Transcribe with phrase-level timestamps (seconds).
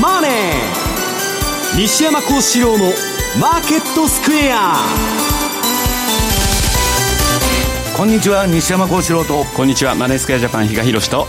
[0.00, 0.30] マネー」
[1.76, 2.92] 西山幸四郎の
[3.40, 4.76] 「マーケットスクエア」
[7.96, 9.44] こんにちは西山幸四郎と。
[9.54, 11.28] こんにちはマネースクエアジャパン比嘉宏と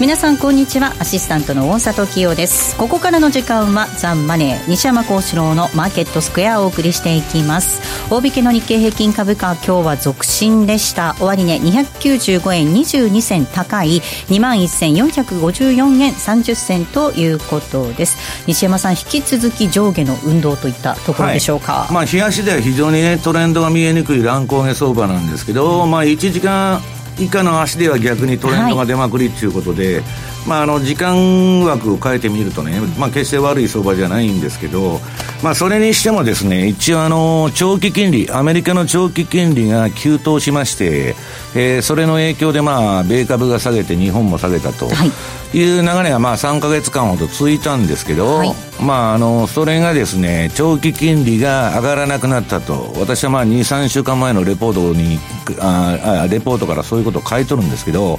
[0.00, 0.94] 皆さんこんにちは。
[1.00, 2.76] アシスタントの大里清です。
[2.76, 7.80] ここからの時間はザンマネー西山幸四郎のマーケットスクエアをお送りしていきます。
[8.08, 11.16] 大引けの日経平均株価今日は続伸でした。
[11.18, 13.98] 終値、ね、295円22銭高い
[14.28, 18.46] 2万1454円30銭ということです。
[18.46, 26.80] 西山さん引き続き上下の運動といったところでしょうか、はい、まあ日足では非常にねトレンドが見えにくい乱高下相場なんですけど、まあ1時間
[27.18, 30.04] 以下の足では逆にトレンドが出まくりっていうことで、はい、
[30.46, 35.00] まあ、あの時間枠を変えてみるとね、まあ、決して悪い相場じゃないんですけど、
[35.42, 41.14] まあ、それにしてもですね一応あの長期金利アメリカの長期金利が急騰しまして、
[41.54, 44.88] えー、それの影響で、まあ、米株が下げて日本も下げたと。
[44.88, 45.10] はい
[45.54, 55.18] いう流れがまあ3か月間ほど続いたんですけど、はい、まあ、あのそれがですね長期金利が上がらなくなったと私はまあ23週間前のレポートに
[55.60, 58.18] あレポートからそういうことを書いとるんですけど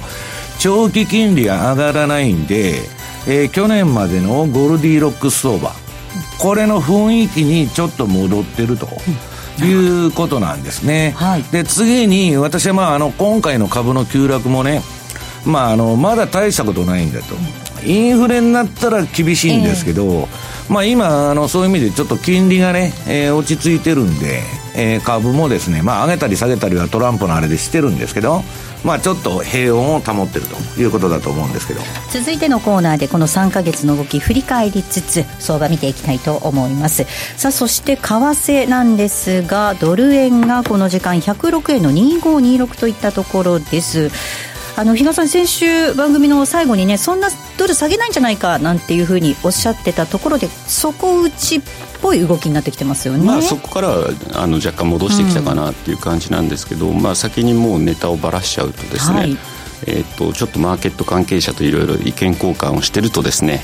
[0.60, 2.80] 長期金利が上がらないんで、
[3.26, 5.72] えー、去年までのゴルディロックス相場
[6.38, 8.86] これの雰囲気にちょっと戻ってると。
[9.62, 11.12] いうことなんですね。
[11.16, 14.80] はい、で、次に、私はまあ、あの、今回の株の急落もね、
[15.44, 17.34] まあ、あのまだ大したことないんだと、
[17.84, 24.42] インフレになったら厳しいんですけど、えー、まあ、今あの、そういう意味でちょっと金利がね、えー、落ち着いてるんで、
[24.74, 28.42] えー、株もですね、まあ、上げたり下げたりはトランプのあれでしてるんですけど、
[28.84, 31.80] まあ、ちょっと平穏を保ってるということだと思うんですけど。
[32.10, 37.06] 続いてのコーナーでこの3か月の動き振り返りつつ相場見ていきたいと思います。
[37.36, 44.10] さあそして為替なんですがドル円がこの時間106円の2526といったところです
[44.80, 47.28] あの比嘉さん、先週番組の最後にねそんな
[47.58, 51.62] ドル下げないんじゃないかなんていうふうにおっしゃってたところで底打ちっ
[52.00, 53.90] ぽい動きになってきてますよね、まあ、そこから
[54.32, 59.36] あの若干戻してきたかなっていう感じなんですけど、うん、まあ、先にもうネタをばらしちゃうとですね、はい、
[59.86, 63.60] えーと、ちょっとマーケット関係者といろいろ意見交換をしてるとですね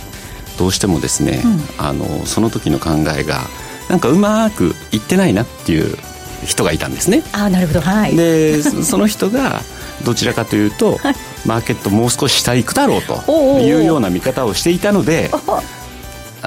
[0.59, 1.41] どうしてもですね、
[1.79, 3.41] うん、あのその時の考えが
[3.89, 5.97] なんかうまくいってないなっていう
[6.45, 7.23] 人がいたんですね。
[7.33, 9.63] あなるほど、はい、で その人が
[10.07, 15.31] どちらかというと、はい、マーケットもう少し下行くだろうというような見方をしていたので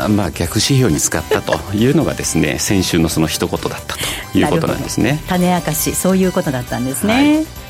[0.07, 3.95] まあ、逆指標に使ったというのがですね先週のその一言だった
[4.31, 5.21] ということなんですね。
[5.27, 7.68] 種明かしそういうことだったんですね、はい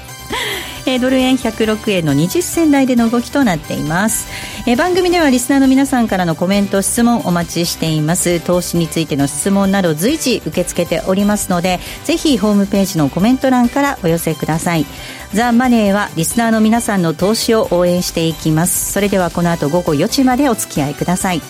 [0.86, 4.28] え、ドル円106円の20銭台での動きとなっています、
[4.66, 8.40] え、番組ではリスナーの皆さんからのコメント質問お待ちしています。
[8.40, 14.86] 投資についての質問など随時受け付けておりますのでぜひホームページのコメント欄からお寄せください。
[15.34, 18.92] ザ・マネーはリスナーの皆さんの投資を応援していきます。
[18.92, 21.42] それではこの後午後4時までお付き合いください。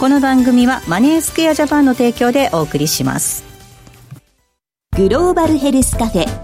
[0.00, 3.44] この番組はマネースクエアジャパンの提供でお送りします。
[4.96, 6.43] グローバルヘルスカフェ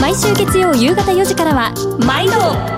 [0.00, 1.72] 毎週月曜夕方4時からは
[2.06, 2.32] 毎度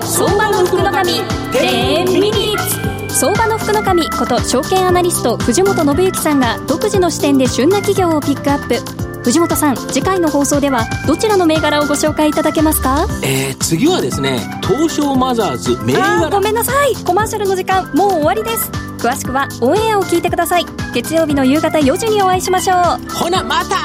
[0.05, 9.03] 相場の福の神10ミニッツ相場の福の神こと証券アナリスト藤本信之さんが独自の視点で旬な企業をピックアップ。
[9.23, 13.07] 藤本さん次回の放送ではどちらの銘柄をご紹介いただけますか？
[13.23, 16.29] えー、次はですね東証マザーズ銘柄。
[16.29, 16.93] ごめんなさい。
[17.05, 18.69] コマーシャルの時間もう終わりです。
[18.97, 20.65] 詳しくはオンエアを聞いてください。
[20.93, 22.77] 月曜日の夕方4時にお会いしましょう。
[23.13, 23.77] ほなまた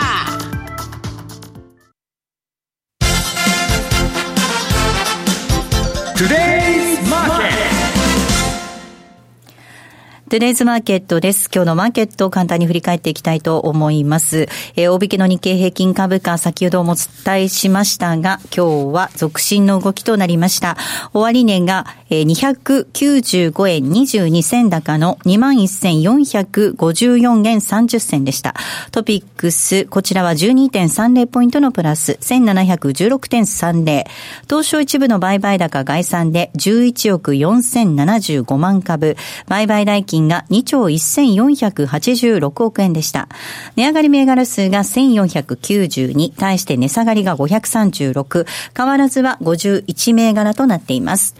[10.28, 11.48] トゥデイズマーケットです。
[11.50, 14.46] 今日のマーケットを簡単に振り返っていきたいと思います。
[14.76, 20.76] えー、大引けの日経平均株価、先ほどもお伝えしましたが、今日は続伸の動きとなりました。
[21.14, 28.54] 終値が、えー、295円22銭高の21,454円30銭でした。
[28.92, 34.04] トピックス、こちらは12.30ポイントのプラス、1716.30。
[34.42, 39.16] 東証一部の売買高概算で11億4075万株。
[39.46, 43.28] 売買代金金が2兆1486億円でした。
[43.76, 51.36] 値上がり銘柄数が1492、対して値下がりが536、変わらずは51銘柄となっています。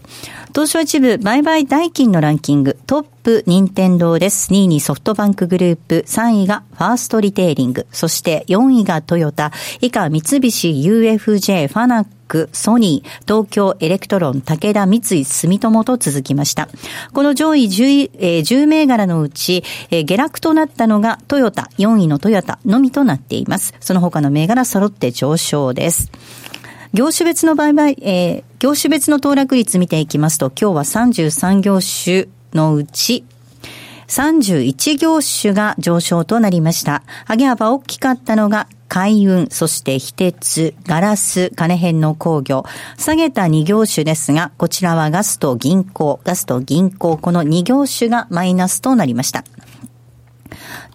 [0.55, 4.51] 東証一部売買代金のランキング、トッププ、任天堂です。
[4.55, 9.53] 2位にソフトバンクグループ、3位がファーストリテイリング、そして4位がトヨタ、
[9.83, 16.71] 以下三菱 UFJ、ファナック、ソニー、東京エレクトロン、武田、三井、住友と続きました。
[17.13, 23.75] この上位 10,、えー、10銘柄のうち、えー、下落となったのがトヨタ、4位のトヨタのみとなっています。
[23.81, 26.11] その他の銘柄揃って上昇です。
[26.95, 33.25] 業種別の売買、えー、業種別の騰落率見ていきますと、今日は33業種のうち、
[34.09, 37.03] 31業種が上昇となりました。
[37.29, 42.65] 上げ幅大きかったのが海運、そして非鉄、ガラス、金編の工業。
[42.97, 49.45] 下げた2業種ですが、こちらはガスと銀行、ガスと銀行、この2業種がマイナスとなりました。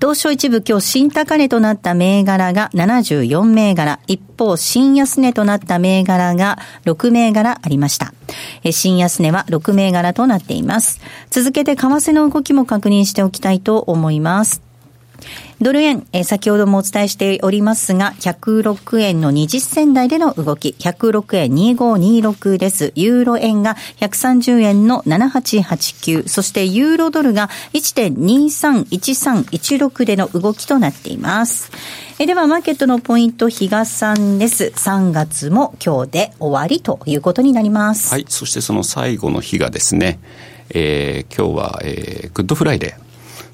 [0.02, 8.14] 東証一部今日新高値となった銘柄が74銘柄、一方新安値となった銘柄が6銘柄ありました。
[8.72, 11.00] 新安値は6銘柄となっています。
[11.30, 14.63] 続けて為替の動きも確認しておきたいと思います。
[15.62, 22.92] ドル円、えー、先ほどもお伝えしておりますが、106円の20銭台での動き、106円2526です。
[22.96, 31.72] ユーロ円が130円の7889、そしてユーロドルが1.231316での動きとなっています。
[32.20, 34.72] えでは、マーケットのポイント、比嘉さんです。
[34.76, 38.12] 3月も今日で終わりということになります。
[38.12, 40.20] はい、そしてその最後の日がですね、
[40.70, 43.03] えー、今日は、えー、グッドフライデー。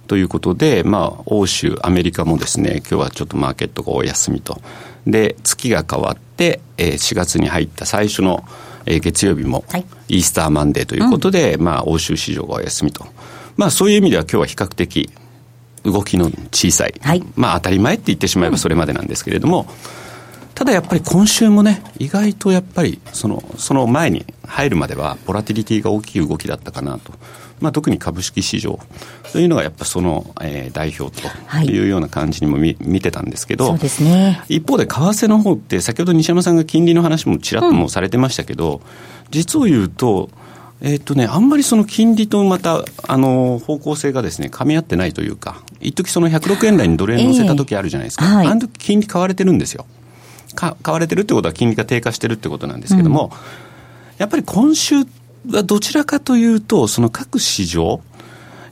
[0.10, 4.60] ということで、まあ、欧州、アメリカもですね、今日はちょっとマーケットがお休みと。
[5.06, 8.44] で、月が変わって、えー、4月に入った最初の、
[8.88, 9.64] えー、月曜日も、
[10.08, 13.06] イースターマンデーということで、うん、まあ、欧州市場がお休みと。
[13.56, 15.12] まあ、そういう意味では今日は比較的、
[15.84, 16.96] 動きの小さい。
[17.04, 19.68] はい、まあ、当たり前って言ってしまえばそれまでなんですけれども、
[20.56, 27.14] ただやっぱり今週もね、意外とやっぱりその、その前に入るまでは、ボラティリティが大きい動きだったかなと。
[27.62, 28.80] まあ、特に株式市場
[29.32, 31.28] というのがやっぱその、えー、代表と
[31.64, 31.86] い。
[31.86, 38.82] うような感じにも見,、見てたんですけど、そうですね、一方で為替の方って先ほど西山さんが金利の話もちらっともされてましたけど、うん、
[39.32, 40.30] 実を言うと
[40.82, 48.26] えっとね、あんまりその金利とまた、あの、方向性がですね、噛み合ってないというか、一時その106円台にドル円乗せた時あるじゃないですか。
[48.26, 49.86] えーはい、あの時金利買われてるんですよ。
[50.56, 53.38] 買われてるってことは金利が低下してるってことなんですけども、うん、
[54.18, 55.06] やっぱり今週
[55.50, 58.02] はどちらかというと、その各市場、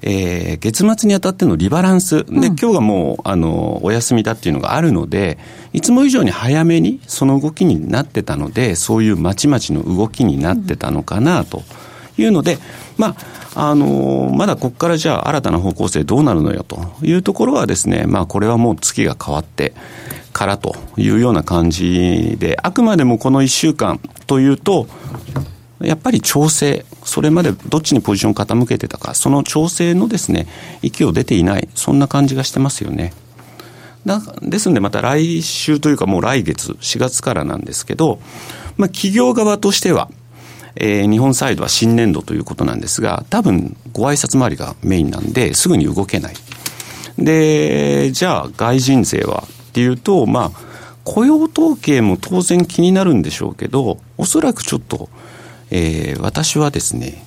[0.01, 5.37] えー、月末にあたってのリバランス、で、今日がもう、あの、お休みだっていうのがあるので、
[5.73, 11.63] いつも以上に早めにその動きになってたので、そういうまちまちの動きになってたのかなと
[12.17, 12.57] いうので、
[12.97, 13.15] ま
[13.53, 19.73] あ、あのまだここからじゃあ新たな方向性どうなるのよというところはですね、まあ、これはもう月が変わって
[20.31, 24.87] からというような感じで、あくまでもこの1週間というと、
[25.81, 30.47] やっぱり調整、それまでどっちにポジション傾けてたか、その調整のですね、
[30.81, 33.13] 息を出ていない、そんな感じがしてますよね。
[34.05, 38.19] だですので、また来週というかもう来月、4月からなんですけど、
[38.77, 40.09] まあ、企業側としては、
[40.75, 46.35] えー、日本サイドは新年度ということなんですが、多分ご挨拶回りがメインなんで、すぐに動けない。
[47.17, 50.67] で、じゃあ外人税はっていうと、まあ、
[51.03, 55.09] 雇用統計も当然気になるんでしょうけど、おそらくちょっと、
[55.71, 57.23] えー、私はですね、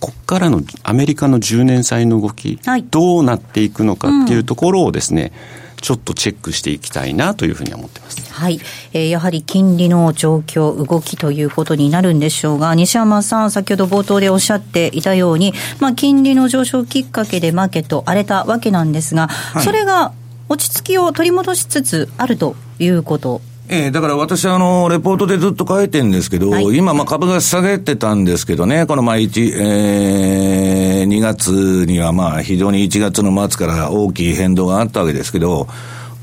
[0.00, 5.32] ここからのアメリカの10年債の動き、はい、どうなっていくのかっていうところをですね、
[5.76, 8.32] うん、ちょっとチェックしていきたいなというふうに思ってます。
[8.32, 8.60] はい。
[8.94, 20.12] えー、やはり金利の状況、動きということになるんでしょうが、西山さん、先ほど冒頭でおっしゃっていたように、まあ、金利の上昇きっかけでマーケット荒れたわけなんですが、はい、それが
[20.48, 23.40] 落ち着きを取り戻しつつあるということ
[23.72, 35.68] ええー、だから私、あの、レポートでずっと書いてるんですけど、はい、今、まあ、株が下げてたんですけどね、この、まあ、1、えー、2月には、まあ、非常に1月の末から大きい変動があったわけですけど、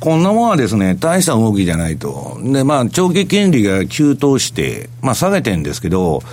[0.02, 2.38] こんなもんはですね、大した動きじゃないと。
[2.44, 6.24] で、まあ、長期金利が急騰して、まあ、下げてんですけど、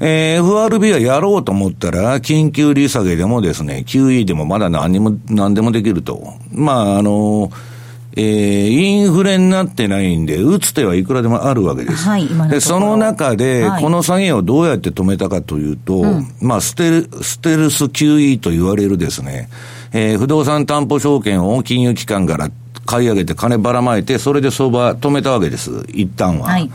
[0.00, 6.32] えー、FRB はやろうと思ったら、緊急利下げでもですね、QE でもまだ何にも、何でもできると。
[6.52, 7.73] まあ、あのー
[8.16, 12.08] えー、インフレになってないんで、打つ手はいくらでもあるわけです。
[12.08, 16.04] はい、で、その中で、この下げをどうやって止めたかというと、
[16.40, 19.48] まあ、ステル、ステルス QE と言われるですね、
[19.92, 22.50] えー、不動産担保証券を金融機関から
[22.86, 26.46] 買い上げて金ばらまいて、それで相場止めたわけです、一旦は。
[26.46, 26.70] はい、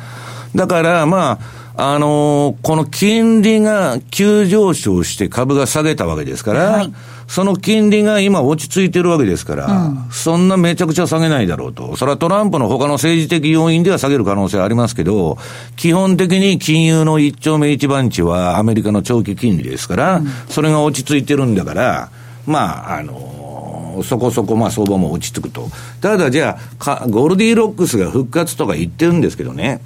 [0.56, 1.40] だから、ま
[1.76, 6.94] あ、あのー、この金利が急上昇して株が下げたわけですから、はい、
[7.30, 11.96] その金利が今落ち着いてるわけですから、うん、そんなめちゃくちゃ下げないだろうと。
[11.96, 15.38] それはトランプの他の政治的要因では下げる可能性はありますけど、
[15.76, 22.10] 基本的に金融の一丁目一番地はアメリカの長期金利ですから、うん、それが落ち着いてるんだから、
[22.48, 25.70] まあ、あのそこそこまあ相場も落ち着くと。
[26.02, 29.82] ただじゃあ、ゴールディロックスが復活とか言ってるんですけどね、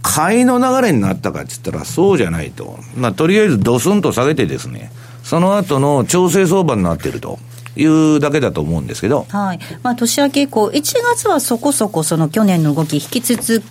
[0.00, 2.78] 買いの流れになったかって言ったらそうじゃないと。
[2.96, 4.90] まあ、とりあえずドスンと下げてですね、
[5.28, 7.38] その後の調整相場になってると。
[7.76, 9.24] いうだけだと思うんですけど。
[9.28, 9.60] はい。
[9.84, 10.82] まあ、年明け以降、1
[11.14, 13.62] 月はそこそこその去年の動き引き続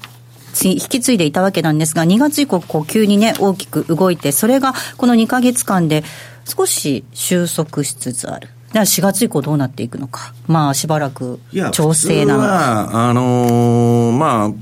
[0.64, 6.04] 引き継いでいたわけなんですが、2月以降、こう急にね、大きく動いて、それがこの2か月間で
[6.46, 8.48] 少し収束しつつある。
[8.68, 10.34] だから4月以降どうなっていくのか。
[10.48, 11.42] まあ、しばらく
[11.74, 13.10] 調整なのか。
[13.10, 14.54] あのー、まあ、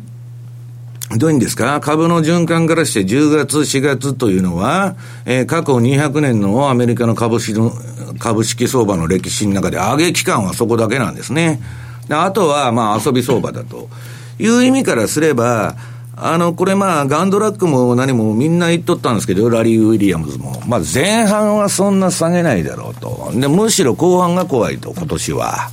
[1.18, 1.80] どういうんですか？
[1.82, 4.96] 株の循環からして10月、4月というのは、
[5.26, 7.72] えー、過去200年のアメリカの株式の、
[8.20, 11.62] 株式相場の歴史の中で上げ期間はそこだけなんですね。
[12.08, 13.88] であとは、まあ遊び相場だと
[14.40, 15.76] いう意味からすれば、
[16.18, 20.62] あの、これまあ、ガンドラックも何もみんな言っとったんですけど、ラリー・ウィリアムズも。
[20.66, 23.32] まあ、前半はそんな下げないだろうと。
[23.36, 25.70] で、むしろ後半が怖いと、今年は。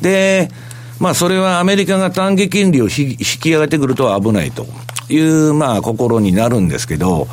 [0.00, 0.50] で、
[1.00, 4.66] まあ、それはアメリカが短期金利を引き上げてくると危ないと
[5.08, 7.26] いう、まあ、心になるんですけど、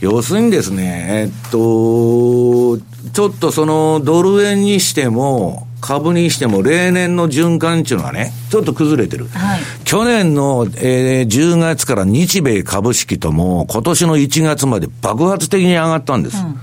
[0.00, 9.26] 要するにですね、えっと、ちょっとそのドル円にしても、株にしても例年の循環っていうのはね、ちょっと崩れてる。
[9.28, 16.38] はい、去年の、えー、10月から日米株式とも今年の1月まで爆発的に上がったんです。
[16.38, 16.58] うん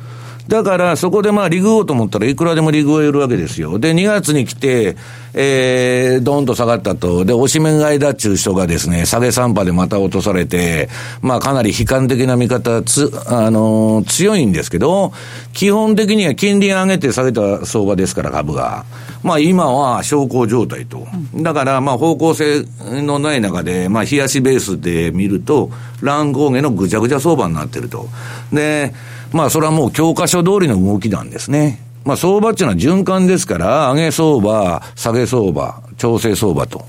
[0.48, 3.80] だから、そこでまあ、リグおうと思ったらいくらでもリグを得るわけですよ。
[3.80, 4.98] で、2月に来て、
[5.34, 7.24] えー、ドーンと下がったと。
[7.24, 10.90] で、押し面買いだっちゅう人がですね、下げ3波でまた落とされて、
[11.22, 15.14] まあ、かなり悲観的な見方つ、あのー、強いんですけど、
[15.54, 18.86] 基本的には金利上げて下げた相場ですから、株が。
[19.24, 21.08] まあ、今は小康状態と。
[21.36, 25.72] だから、まあ、方向性のない中で、まあ、冷やしベースで見ると、
[26.02, 28.10] 乱高下のぐちゃぐちゃ相場になってると。
[28.52, 28.94] で、
[29.34, 31.80] まあそれはもう教科書通りの動きなんですね。
[32.06, 36.86] まあ相場っていうのは循環ですから、上げ相場、下げ相場、調整相場と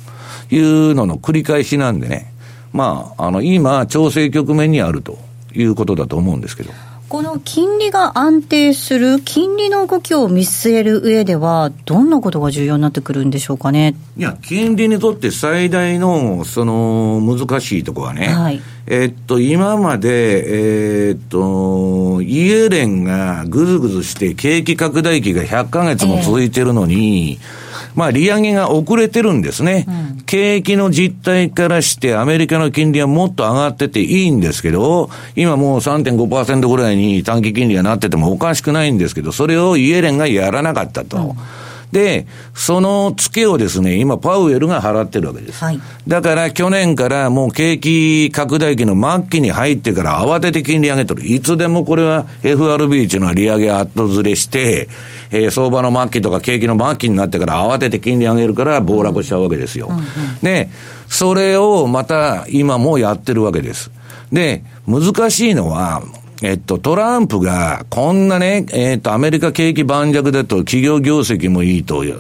[0.51, 2.33] いうのの繰り返しなんでね。
[2.73, 5.17] まあ、あの、今、調整局面にあると
[5.55, 6.73] いうことだと思うんですけど。
[7.09, 13.95] この金利が安定する、金利の動きを見据える上では、どんなことが重要になってくるんでしょうかね？
[14.17, 27.64] いや、金利にとって最大の、その、難しいところはね、はい、えっと、今まで、えー、っと、イエレンがぐずぐずして景気拡大期が100ヶ月も続いてるのに、えー
[27.95, 29.87] まあ、利上げが遅れてるんですね。
[29.89, 41.17] うん、景気の実態からしてアメリカの金利はもっと上がってていいんですけど、今もう3.5%ぐらいに短期金利がなっててもおかしくないんですけど、それをイエレンがやらなかったと。
[41.17, 41.64] うん
[41.95, 45.65] で、その付けをですね、今、パウエルが払ってるわけです。
[45.65, 51.25] はい、だから去年からもう景気拡大期の末期に入ってから慌てて金利上げとる。
[51.25, 54.89] いつでもこれは FRB っていうのは利上げ後ずれして、
[55.31, 59.87] えー、相場の末期とか景気の末期になってから慌てて金利上げるから暴落しちゃうわけですよ。
[59.89, 60.05] うんうん、
[60.43, 60.69] で、
[61.07, 63.93] それをまた今もやってるわけです。
[64.33, 66.03] で、難しいのは、
[66.43, 72.13] えっと、トランプが、こんなね、えっと、アメリカ景気盤石だと企業業績もいいとい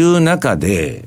[0.00, 1.04] う中で、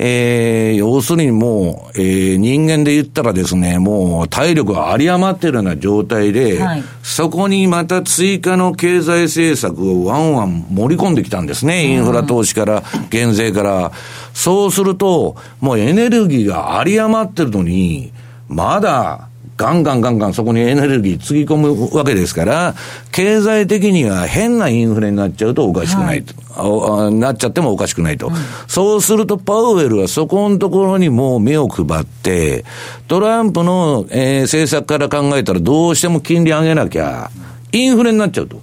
[0.00, 11.84] えー、要するにもう、えー、人間で言ったらですね、もう体力が有り余ってるような状態で、はい、そこにまた追加の経済政策をワンワン盛り込んできたんですね。
[11.84, 13.90] インフラ投資から、減税から。
[14.34, 18.12] そうすると、もうエネルギーが有り余ってるのに、
[18.48, 19.27] まだ、
[19.58, 22.74] ガンガンガンガンそこにエネルギーつぎ込むわけですから、
[23.10, 26.32] 経済的には変なインフレになっちゃうとおかしくないと。
[26.54, 28.28] はい、なっちゃってもおかしくないと。
[28.28, 28.34] うん、
[28.68, 32.64] そうするとパウエルはそこのところにもう目を配って、
[33.08, 37.28] トランプの、えー、政策から考えたらどうしても金利上げなきゃ、
[37.72, 38.62] インフレになっちゃうと。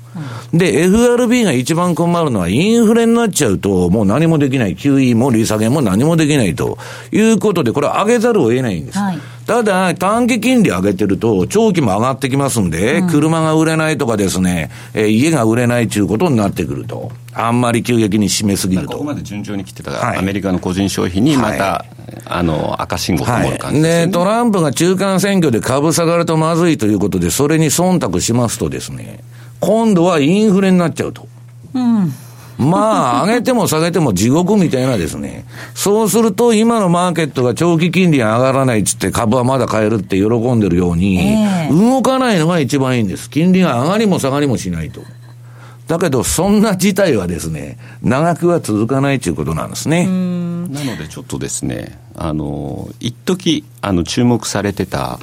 [0.54, 4.76] で、FRB が一番困るのは、インフレになっちゃうと、もう何もできない。
[4.78, 6.78] QE も利下げも何もできないと
[7.12, 8.98] いうことで、これ上げざるを得ないんです。
[8.98, 17.12] はいただ、短期金利上げてると、長期も上がってきますんで、うん、車が売れないとかですね、えー、家が売れないということになってくると。
[17.38, 18.94] あんまり急激に締めすぎると。
[18.94, 29.20] ここまで順調に来てた、アメリカの個人消費にまた、はい、あの、赤信号と思う感じですね、はい、で、トランプが中間選挙で株下がるとまずいということで、それに忖度しますとですね、
[29.60, 31.28] 今度はインフレになっちゃうと。
[31.74, 32.14] うん。
[32.58, 35.46] まあ、上げても下げても地獄みたいなですね。
[35.74, 43.30] そうすると、今のマーケットが長期金利上がらないっつって株はまだ買えるって喜んでるように、えー、動かないのが一番いいんです。
[43.30, 45.02] 金利が上がりも下がりもしないと。
[45.88, 50.06] だけど、そんな事態はですね、長くは続かないということなんですね。
[50.06, 55.20] なので、ちょっとですね、あの、一時あの、注目されてた、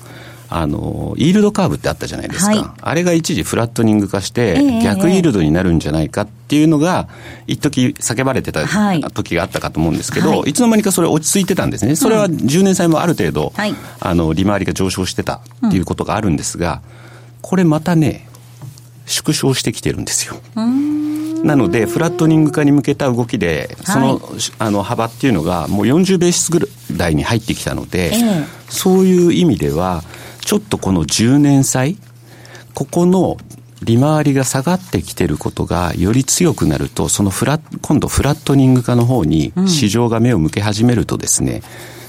[0.57, 2.51] あの、イールドカーブってあったじゃないですか。
[2.51, 2.65] はい。
[2.81, 7.09] あれが一時フラットニング化して、ええ逆イールドになるんじゃないかっていうのが、
[7.47, 9.01] 一時叫ばれてたはい。
[9.01, 10.51] 時があったかと思うんですけど、はい。
[10.51, 11.97] い、つの間にかそれ落ち着いてたんですね。
[11.97, 13.75] それは10年債もある程度、はい。
[14.01, 16.83] あの、利回りが上昇してたっていうことがあるんですが、
[17.41, 18.29] これまたね、
[19.07, 20.37] 縮小してきてるんですよ。
[21.45, 24.21] なので、フラットニング化に向けた動きで、その,、
[24.59, 28.45] あの幅っていうのが、もう40ベーシスぐらいに入ってきたので、ええ。
[28.69, 30.05] そういう意味では、
[30.45, 31.97] ちょっとこの10年債、
[32.75, 33.37] ここの
[33.83, 41.63] 利回りが下がってきてることがより強くなると、そのフラ今度フラットニング化の方に市場が目を向け始めるとですね、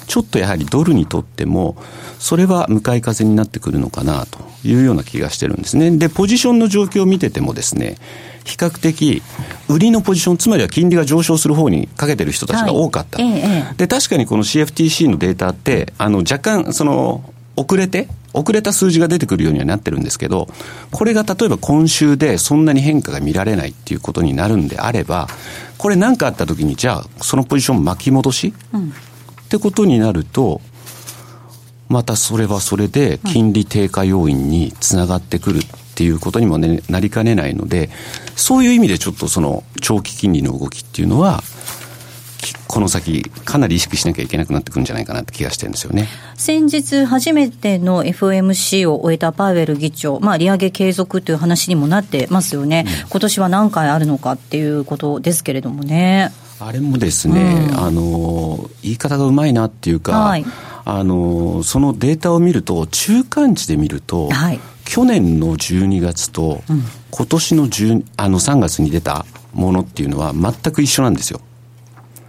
[0.08, 1.76] ちょっとやはりドルにとっても、
[2.20, 5.92] それは向かい風になってくるのかなというような気がしてるんですね。
[5.98, 7.98] で、ポジションの状況を見ててもですね、
[8.46, 9.22] 比較的、
[9.70, 13.22] 売りのポジション、つまりは金利が上昇する方にかけてる人たちが多かった。
[13.22, 13.34] はい
[13.78, 17.24] で、確かにこの CFTC のデータって、あの、若干、その、
[17.56, 20.48] 遅れて、遅れた数字が出てくるようにはなってるんですけど、
[20.92, 25.28] これが例えば今週でそんなに変化が見られないっていうことになるんであれば、
[25.78, 28.54] これ何かあった時に、じゃあ、そのポジション巻き戻し、
[29.46, 30.62] ってことになると、
[31.90, 35.62] またそれはそれで金利低下要因につながってくるっ
[35.96, 37.92] ていうことにも、ね、なりかねないので、
[38.36, 41.63] そういう意味でちょっとその長期金利の動きっていうのは、き
[42.68, 46.08] この先、かなり意識しなきゃいけなくなってくるんじゃないかなって気がしてるんですよね。
[46.36, 56.32] 先日初めての FOMC を終えたパウエル議長、まあ、利上げ継続という話にもなってますよね、今年は何回あるのかっていうことですけれどもね。
[56.60, 60.46] あれもですね、うんあの、言い方がうまいなっていうか、はい
[60.86, 66.62] あの、そのデータを見ると、中間値で見ると、はい去年の12月と、
[67.12, 71.42] 今年の10あの3月に出たものっていうのは全く一緒なんですよ。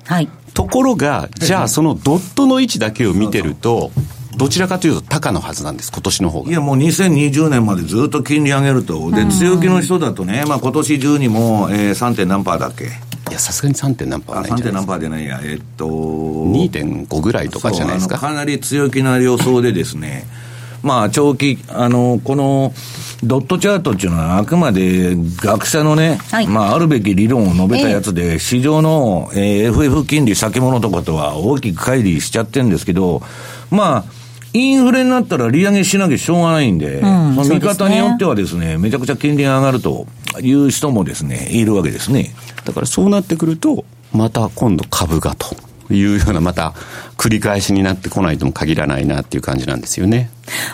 [0.04, 0.28] はい。
[0.52, 3.90] ところが、じゃあそのドットの位置だけを見てると、
[4.36, 6.50] どちらかというと高のはずなんです、今年の方が。
[6.50, 9.10] いや、もう2020年までずっと金利上げると。
[9.10, 12.14] で、強気の人だとね、まあ今年中にも、えー、3.
[12.16, 12.84] 点何パーだっけ？
[12.84, 13.94] いや、さすがに 3.
[13.94, 14.92] 点何パーないん3じゃないですか。
[14.92, 15.86] パーじゃないや、えっと。
[15.88, 18.18] 2.5ぐらいとかじゃないですか。
[18.18, 20.26] かなり強気な予想でですね、
[20.84, 22.72] まあ、長期、あの、この、
[23.24, 26.46] ドットチャートっていうのはあくまで学者のね、はい。
[26.46, 33.22] まあ、あるべき理論を述べたやつで、市場の、えー FF 金利先物とかとは大きく乖離しちゃってるんですけど、
[33.70, 34.04] まあ、
[34.52, 37.74] インフレになったら利上げしなきゃしょうがないんで、んまあ見そうですね。
[37.74, 40.06] 方によってはですね、めちゃくちゃ金利が上がると
[40.42, 42.34] いう人もですね、いるわけですね。
[42.64, 45.56] だからそうなってくると、また今度株がと
[45.90, 46.74] いうような、また
[47.16, 50.30] 繰り返しになってこないとも限らないなっていう感じなんですよね。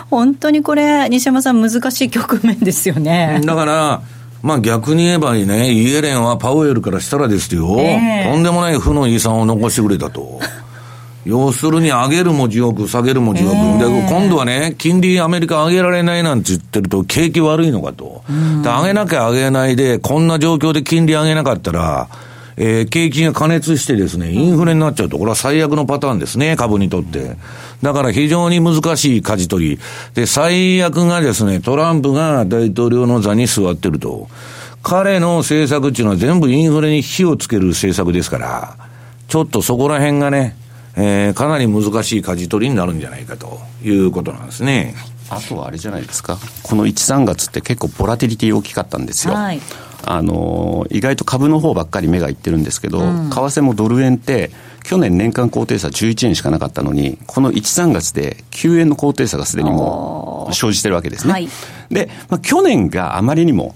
[0.09, 3.41] 本当にこれ、西山さん、難しい局面ですよね。
[3.45, 4.01] だから、
[4.41, 10.39] まあ逆に言えばね、イエレンはパウエルからしたらですよ、ええとんでもない負の遺産を残してくれたと。
[11.25, 13.55] 要するに上げるも地獄、下げるも地獄。
[13.55, 18.23] で、今度はね、金利アメリカ上げられないなんて言ってると景気悪いのかと。
[18.63, 22.07] で上げなきゃ上げないで、こんな状況で金利上げなかったら、
[22.57, 27.37] えー景気が過熱してですね、インフレになっちゃうと、これは最悪のパターンですね、株にとって。
[27.81, 29.79] だから非常に難しい舵取り。
[30.13, 34.27] で、最悪がですね、トランプが大統領の座に座ってると。
[34.83, 38.75] 彼の政策っていうのは全部インフレに火をつける政策ですから、
[39.27, 40.55] ちょっとそこら辺がね、
[40.95, 44.95] えーかなり難しい舵取りになるんじゃないかということなんですね。
[45.29, 49.33] あとはあれじゃないですか、この1、3月って結構ボラティリティ大きかったんですよ。
[49.33, 49.61] はい
[50.05, 54.51] あの意外と株の方ばっかり目がいってるんですけど、為替もドル円って、
[54.83, 61.33] 去年年間高低差11円しかなかったのに、この1、3月で9円の高低差がすでにもう生じてるわけですね。
[61.33, 61.47] はい。
[61.89, 63.75] で、まあ、去年があまりにも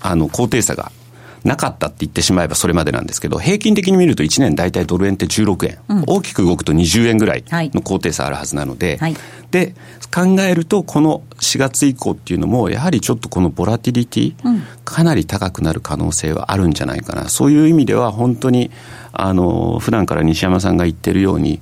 [0.00, 0.92] あの高低差が
[1.44, 7.70] なかったって言ってしまえばそれまでなんですけど、平均的に見ると1年大体ドル円って16円、大きく動くと20円ぐらいはい。
[7.74, 9.16] の高低差あるはずなので、はい。
[9.50, 9.74] で、
[10.14, 14.34] 考えると、この4月以降っていうのも、やはりちょっとこのボラティリティ、
[14.84, 17.28] かなり高くなる可能性はあるんじゃないかな。
[17.28, 18.70] そういう意味では、本当に、
[19.12, 21.60] あの、普段から西山さんが言ってるように、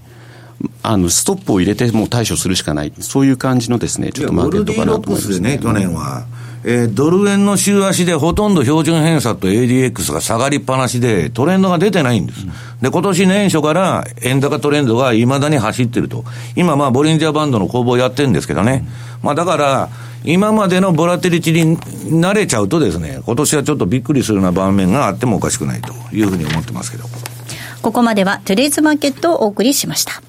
[0.82, 2.92] あの、ストップを入れてもう対処するしかない。
[3.00, 6.26] そういう感じのですね、ちょっとマーケットかなと思いますスでね、去年は。
[6.64, 12.46] えードル円の週足でほとんど標準偏差と ADX が下がりっぱなしで、トレンドが出てないんです。
[12.82, 16.24] で、今年年初から円高トレンドが未だに走ってると。
[16.56, 18.86] 今、まあ、ボリンジャーバンドの攻防やってるんですけどね。
[19.22, 19.88] まあ、だから、
[20.24, 27.04] 今までのボラテリティに慣れちゃうとですね、今年はちょっとびっくりするような場面があってもおかしくないというふうに思ってますけど。
[27.80, 30.22] ここまではトゥデイズマーケットをお送りしました。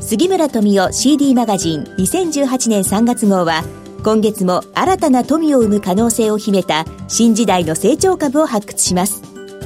[0.00, 3.62] 杉村富夫 CD マガジン2018年3月号は
[4.02, 9.22] 今月も新たな富を生む可能性を秘めた新時代の成長株を発掘します。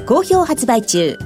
[0.06, 1.18] 好評発売中。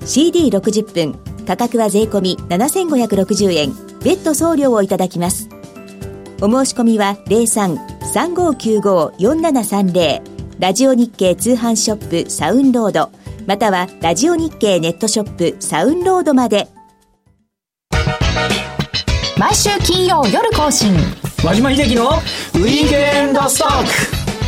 [0.00, 3.72] CD60 分価格は税込み7560円
[4.02, 5.48] 別途送料をいただきます。
[6.40, 10.22] お申し込みは03-3595-4730
[10.60, 13.10] ラジオ日経通販ショップサウンロード。
[13.46, 16.68] またはラジオ日経ネットショップサウンロードまで。
[19.36, 20.94] 毎週金曜夜更新。
[21.44, 23.88] 和島秀樹のウィークエンドストック。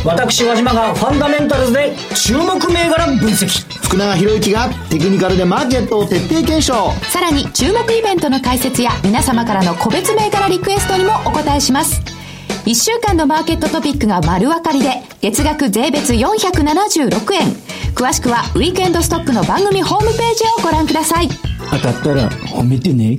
[0.03, 3.47] 私和島がファンダメンタルズで注目銘柄分析。
[3.81, 6.91] 福永博之がテクニカルでマーケットを徹底検証。
[7.09, 12.01] さらに注目イベントの解説や皆様からの個別銘柄リクエストにもお答えします。
[12.65, 17.47] 1週間のマーケットトピックが丸分かりで月額税別476円。
[17.95, 21.29] 詳しくはウィークエンドストックの番組ホームページをご覧ください。
[21.71, 23.17] 当たったら褒めてね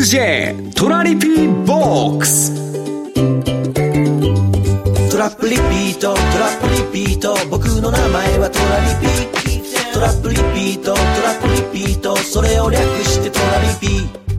[0.00, 2.54] 2J トラリピーボックス。
[5.10, 7.36] トラップリピートトラップリピート。
[7.50, 9.92] 僕の名前はトラリピー。
[9.92, 12.16] トラップリピートトラップリピート。
[12.16, 14.29] それを略してトラリピ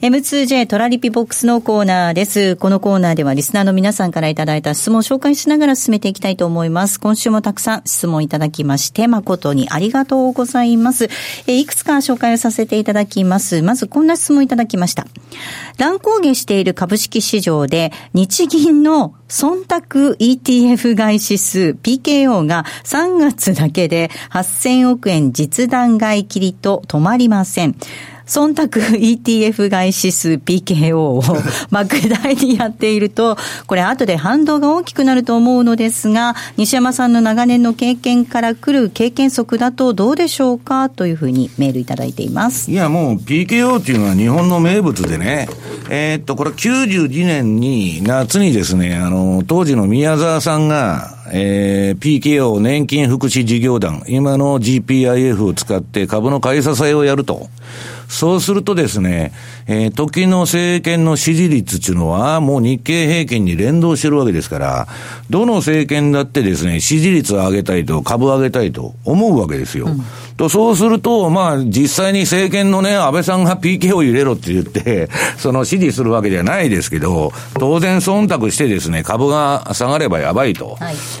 [0.00, 2.54] M2J トラリピボックスのコーナーです。
[2.54, 7.00] このコーナーではリスナーの皆さんからいただいた質問を紹介しながら進めていきたいと思います。
[7.00, 11.08] 今週もたくさん質問いただきまして、誠にありがとうございます。
[11.48, 13.60] えいくつか紹介をさせていただきます。
[13.60, 15.08] まずこんな質問いただきました。
[15.78, 27.74] 乱高下している株式市場で日銀の忖度 ETF 買い指数 PKO が3月だけで8000億円実弾買い切りと止まりません。
[28.28, 31.22] 忖度 ETF 買い指数 PKO を
[31.72, 33.36] 莫大にやっていると、
[33.66, 42.70] これ後で反動が大きくなると思うのですが、西山さんの長年の経験から来る経験則だとどうでしょうかというふうにメールいただいています。
[42.70, 45.48] いや、もう PKO っていうのは日本の名物でね、
[45.88, 57.48] えー、っと、これ92年に、夏にですね、あの、当時の宮沢さんが、えー、PKO 年金福祉事業団、今の GPIF を使って株の買い支えをやると。
[58.08, 59.32] そうするとですね、
[59.66, 64.88] えー、時の政権の支持率っていうのは、もう日経平均に連動してるわけですから、
[65.28, 69.86] どの政権だってですね、支持率を上げたいと、株を上げたいと思うわけですよ。
[69.86, 70.02] うん、
[70.38, 80.78] と、そうすると、まあ、実際に政権のね、安倍さんが PK を入れろって言って、 その支持するわけではないですけど、当然忖度してですね、株が下がればやばいと、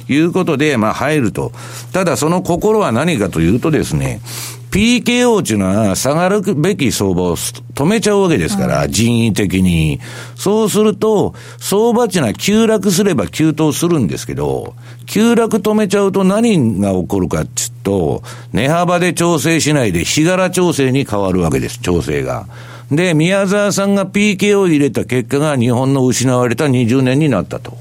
[0.08, 1.52] い、うことで、まあ、入ると。
[1.92, 4.22] ただ、その心は何かというとですね、
[4.70, 9.98] PKO っていうのは下がるべき相場を止めちゃうわけですから、人為的に。
[10.36, 14.74] そうすると、相場っていうのは急落すれば急騰するんですけど、
[15.06, 22.46] 急落止めちゃうと何が起こるかっていうと、値幅で調整しないで日柄調整に変わるわけです、調整が。
[22.90, 27.76] で、宮沢さんが PK を入れた結果が日本の失われた20年になったと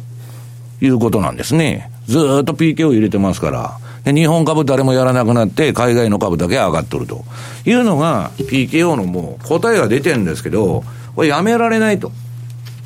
[0.81, 1.91] いうことなんですね。
[2.07, 3.77] ずっと PK を入れてますから。
[4.13, 7.25] 日本株誰もやらなくなって、海外の株だけ上がっとると
[7.65, 10.83] いうのが、PKO のもう答えが出てるんですけど、
[11.15, 12.11] これやめられないと。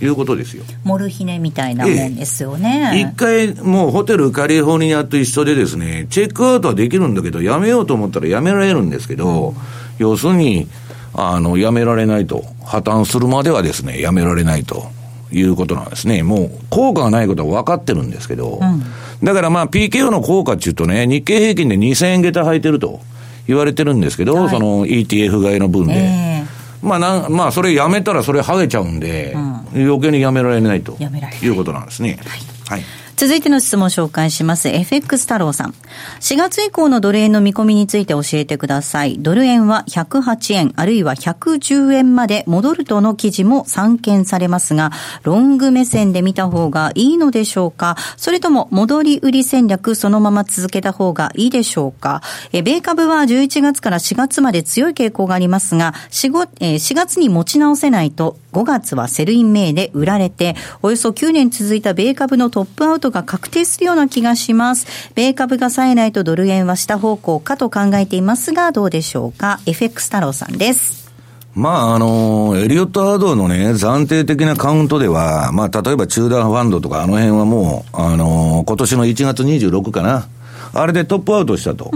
[0.04, 0.64] いうことですよ。
[0.84, 3.08] モルヒネみたいなもんですよね。
[3.08, 9.56] 一回、もうホテルカリフォルニアと一緒でですね、チェックアウトはできるんだけど、やめようと思ったらやめられるんですけど、うん、
[10.00, 10.68] 要するに、
[11.14, 12.44] あの、やめられないと。
[12.66, 14.92] 破綻するまではですね、やめられないと
[15.32, 16.24] いうことなんですね。
[16.24, 18.84] もう、効果がないことは分かってるんですけど、うん。
[19.24, 23.00] だからまあ PKO の効果っていうとね、日経平均で2000円下駄履いてると
[23.48, 25.94] 言われてるんですけど、はい、その ETF 買いの分で。
[25.96, 30.98] えー、まあなん、まあそれやめたらそれ剥げちゃうんで、うん、余計にやめられないと。
[31.42, 32.20] いうことなんですね。
[32.68, 34.68] はい、はい続いての質問を紹介します。
[34.70, 35.76] FX 太郎さん。
[36.22, 39.18] 4月以降のドル円の見込みについて教えてください。
[39.20, 44.92] ドル円は108円、あるいは110円まで戻るとの記事も散見されますが、
[45.24, 47.96] ロング目線で見た方がいいのでしょうか？
[48.18, 52.22] それとも戻り売り戦略そのまま続けた方がいいでしょうか？
[52.54, 64.86] え米株は11月から4月まで強い傾向がありますが、4, 4月に持ち直せないと5月は Sell in May で売られて、およそ9年続いた米株のトップアウトが確定するような気がします。
[65.16, 71.10] 米株が冴えないとドル円は下方向かと考えていますが、どうでしょうか ?FX 太郎さんです。
[71.54, 80.28] まあ、あの、エリオット・ハードのね、暫定的なカウントでは、まあ、例えば中断ファンドとかあの辺はもう、あの、今年の1月26かな。
[80.74, 81.92] あれでトップアウトしたと、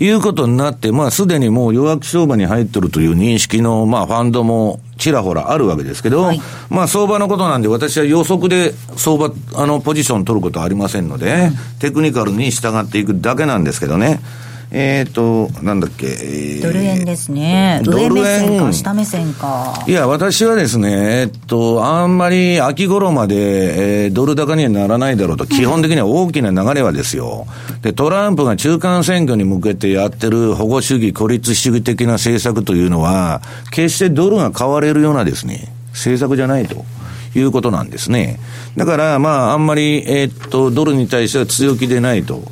[0.00, 14.20] いうことになって、まあ、すでにもう弱気相場に入ってるという認識の、まあ、ファンドもちらほらあるわけですけど、はい、まあ、相場のことなんで、私は予測で相場、あの、ポジション取ることはありませんので、うん、テクニカルに従っていくだけなんですけどね。
[14.74, 17.82] えっ、ー、と、なんだっけ、えー、ドル円ですね。
[17.84, 19.84] 上目線か、下目線か。
[19.86, 27.46] いや、私はですね、えっと、あんまり秋頃まで、えー、ドル高にはならないだろうと、基本的には大きな流れはですよ。
[27.82, 36.84] で、トランプが中間選挙に向けてやってる保護主義、孤立主義的な政策というのは、決してドルが買われるようなですね、政策じゃないと。
[37.34, 38.38] いうことなんですね。
[38.76, 42.42] だから、まあ、あんまり、えー、っと、ドルに対しては強気でないと。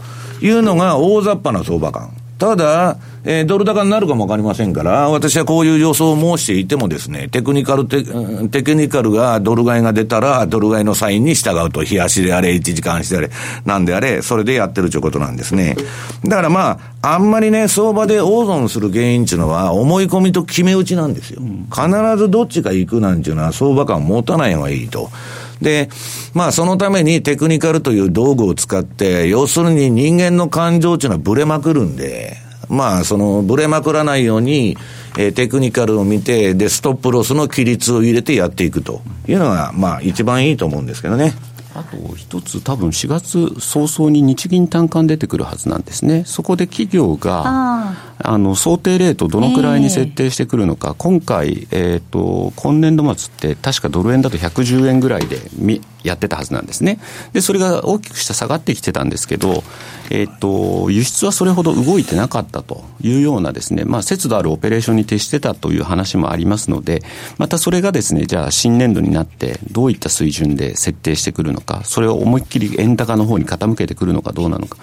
[0.40, 2.10] いうのが大雑把な相場感。
[2.40, 8.02] ただ、えー、ドル高になるかもわかりませんから、私はこういう予想を申していてもですね、テクニカルテ、
[8.48, 13.30] テクニカルがドル買いが出たら、ドル買いのサインに従うと、日足であれ、1時間足であれ、
[13.66, 15.76] なんであれ、それでやってるということなんですね。
[16.24, 21.42] だからまあ、あんまりね、相場で大損する原因っていうのは、思い込みと決め打ちなんですよ。
[21.70, 25.10] 必ずどっちか行くなんていうのは、相場感を持たない方がいいと。
[25.60, 25.88] で、
[26.34, 32.36] まあそのためにテクニカルという道具を使って、要するに人間の感情っていうのはブレまくるんで、
[32.68, 34.76] まあそのブレまくらないように、
[35.18, 39.02] えー、テクニカルを見て、で、ストップロスの規律を入れてやっていくと。
[39.28, 41.34] いうのが、まあ一番いいと思うんですけどね。
[41.74, 56.98] あと一つ、多分4月早々に日銀単価出てくるはずなんですね、そこで企業があの想定レート、どのくらいに設定してくるのか、えー、今回、えーと、今年度末って、確かドル円だと110円ぐらいでみやってたはずなんですね。
[57.32, 59.62] で、それが大きくして下がってきてたんですけど、
[60.10, 67.02] えっ、ー、と、輸出はそれほど動いてなかったというようなですね、まあ、節度あるオペレーションに徹してたという話もありますので、
[67.38, 74.78] またそれがですね、じゃあ新年度になってどういった水準で設定してくるのか、それを思いっきり円高の方に傾けてくるのかどうなのか、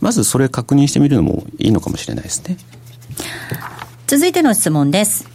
[0.00, 2.56] まずそれ確認してみるのもいいのかもしれないですね。
[4.06, 5.28] 続いての質問です。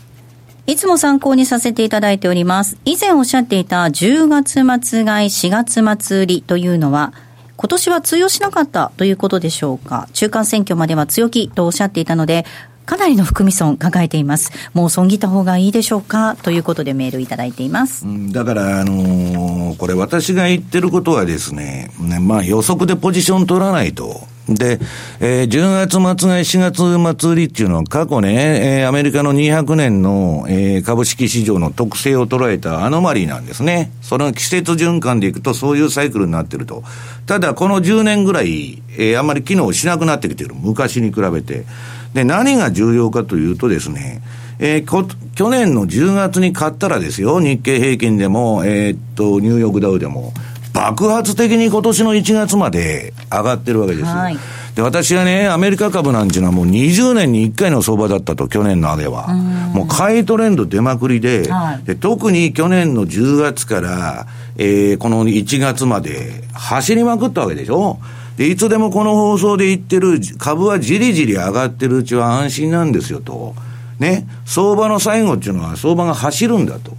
[0.66, 2.78] いつも参考にさせていただいております。
[2.86, 5.50] 以前おっしゃっていた10月末買い、4
[5.84, 7.14] 月末売りというのは、
[7.58, 10.08] 今年は通用しなかったということでしょうか？
[10.14, 12.46] 中間選挙までは強気とおっしゃっていたので、
[12.86, 14.52] かなりの含み損抱えています。
[14.74, 16.36] もう損切った方がいいでしょうか？
[16.42, 18.06] ということでメールいただいています。
[18.32, 24.28] だから、あのー、これ私が言ってることはですね、ねまあ予測でポジション取らないと。
[24.50, 24.80] で、
[25.22, 33.92] えー、10月末が4月末売りっていうのは過去ね、えー、アメリカの200年の、えー、株式市場の特性を捉えたアノマリーなんですね。
[34.02, 36.84] その季節循環でいくとそういうサイクルになってると。
[37.26, 40.56] ただこの10年ぐらい、えー、あんまり機能しなくなってきてる。
[40.56, 41.66] 昔に比べて。
[42.14, 44.22] で、何が重要かというとですね、
[44.60, 50.34] えー、こ去年の10月に買ったらですよ、日経平均でも、えー、っと、ニューヨークダウでも、
[50.74, 54.06] 爆発的に今年の1月まで上がってるわけです。
[54.06, 54.38] はい、
[54.76, 59.28] で、私はね、アメリカ株なんていうのはもう20年に1回の相場だったと、去年の上げは。
[59.74, 68.00] もう買いトレンド出まくりではい、で、特に去年の10月から、えー、この1月まで走りまくったわけでしょ。
[68.38, 73.54] で、いつでもこの放送で言ってる株はじりじり上がってるうちは安心なんですよと。
[74.00, 74.28] ね。
[74.46, 76.98] 相場の最後っていうのは相場が走るんだと。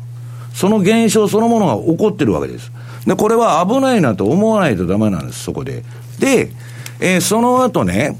[0.52, 2.70] その現象そのものが起こってるわけです。
[3.06, 5.82] で、これは危ないなと思わないとダメなんです、そこで。
[6.18, 6.50] で、
[7.00, 8.16] えー、その後ね、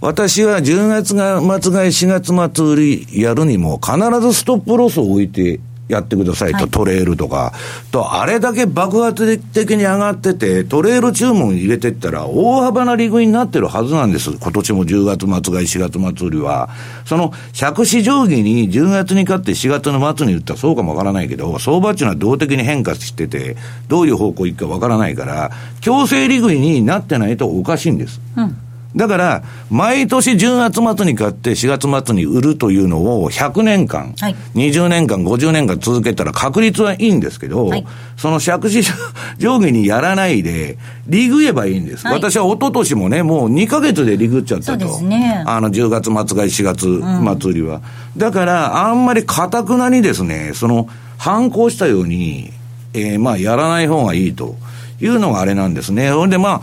[0.00, 7.52] 私は10月が末買い4月末売りやるにも必ずストップロスを置いてやってくださいと、はい、トレールとか。
[7.90, 14.30] と、あれだけ爆発的に上がってて、トレール注文入れてったら、大幅な利食いになってるはずなんです。
[14.32, 16.68] 今年も10月末買い、4月末売りは。
[17.04, 23.56] その、100市定規に10月に買って4月の末に売ったらそうかもわからないけど、相場っていうのは動的に変化してて、
[23.88, 28.20] どういう方向行くかわからないから、強制利食いになってないとおかしいんです。
[28.36, 38.90] うんだから、毎年10月末に買って4月末に売るというのを100年間、はい、20年間、50年間続けたら確率はいいんですけど、はい、その借子
[39.38, 42.06] 上下にやらないで、リグえばいいんです。
[42.06, 45.00] はい、私は一昨年もね、もう2ヶ月でリグっちゃったと。
[45.02, 47.82] ね、あの、10月末買い4月末売りは。
[48.14, 52.52] うん、だから、あんまり堅くなにですね、その、反抗したように、
[52.94, 54.56] えー、まあ、やらない方がいいと
[55.00, 56.10] いうのがあれなんですね。
[56.10, 56.62] ほんで、ま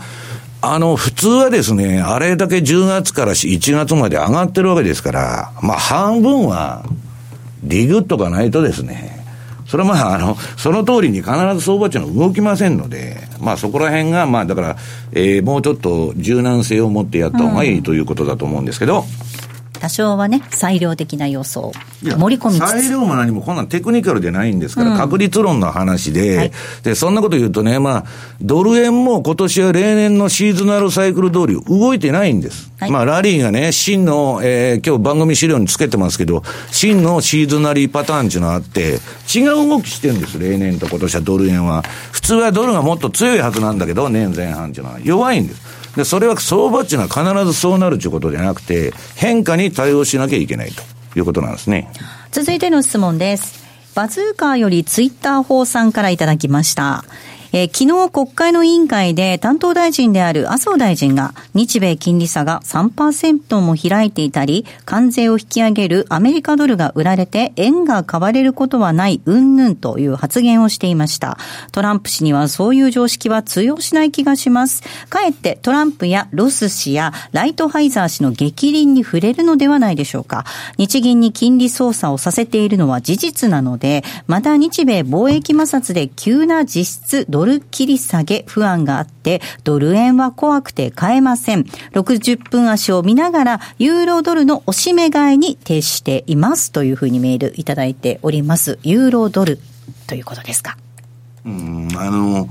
[0.74, 6.84] あの、普通はですね、あれだけ10月から1月まで上がってるわけですから、まあ半分は、
[7.62, 9.24] リグっとかないとですね、
[9.66, 14.76] それはまあ、あの、その通りに必ず相場値の動きませんので、まあそこら辺が、まあだから、
[15.12, 19.04] えー、もうちょっと柔軟性を持ってやった方がいいということだと思うんですけど、
[19.76, 28.04] 多少はね、裁量的な予想、盛り込みつつ裁量も何も、こんなんテクニカルでないんですから、うん、確率論の話で、はい、で、そんなこと言うとね、まあ、
[28.40, 32.72] ドル円も今年は例年のシーズナルサイクル通り動いてないんです。
[32.78, 38.98] はい、まあ、ラリーがね、真の、えー、今日番組資料につけてますけど、真のシーズナリーパターンっていうのがあって、
[39.34, 41.82] 違う動きしてるんです、例年と今年はドル円は。
[42.12, 45.76] 普通はドルがもっと強いはずなんだけど、年前半っていうのは弱いんです。
[45.96, 50.82] で、それは相場っていうのは必ずそうなるということじゃなくて、変化に対応しなきゃいけないと
[51.18, 51.90] いうことなんですね。
[52.30, 53.64] 続いての質問です。
[53.94, 57.04] バズーカーよりツイッター法さんからいただきました。
[57.58, 71.38] えー、昨日国会の委員会で担当大臣である麻生大臣が日米金利差が3%も開いていたり、関税を引き上げるアメリカドルが売られて円が買われることはないうんぬんという発言をしていました。
[71.72, 74.82] トランプ氏にはそういう常識は通用しない気がします。
[75.08, 80.44] かえってトランプやロス氏やライトハイザー氏の激鱗に触れるのではないでしょうか。
[80.76, 91.62] 日銀に金利操作をさせているのは事実なので、また日米貿易摩擦で急な実質ドル切り下げ不安があって、ドル円は怖くて買えません。
[91.94, 98.78] 60分足を見ながら、ユーロドルの押し目買いに徹していますというふうにメールいただいております。
[98.82, 99.58] ユーロドル
[100.06, 100.76] ということですか？
[101.44, 102.48] うん、あの、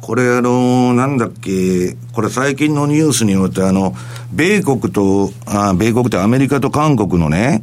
[0.00, 3.94] これあの、なんだっけ、これ最近のニュースによってあの、
[4.32, 7.62] 米国と、あ米国ってアメリカと韓国のね、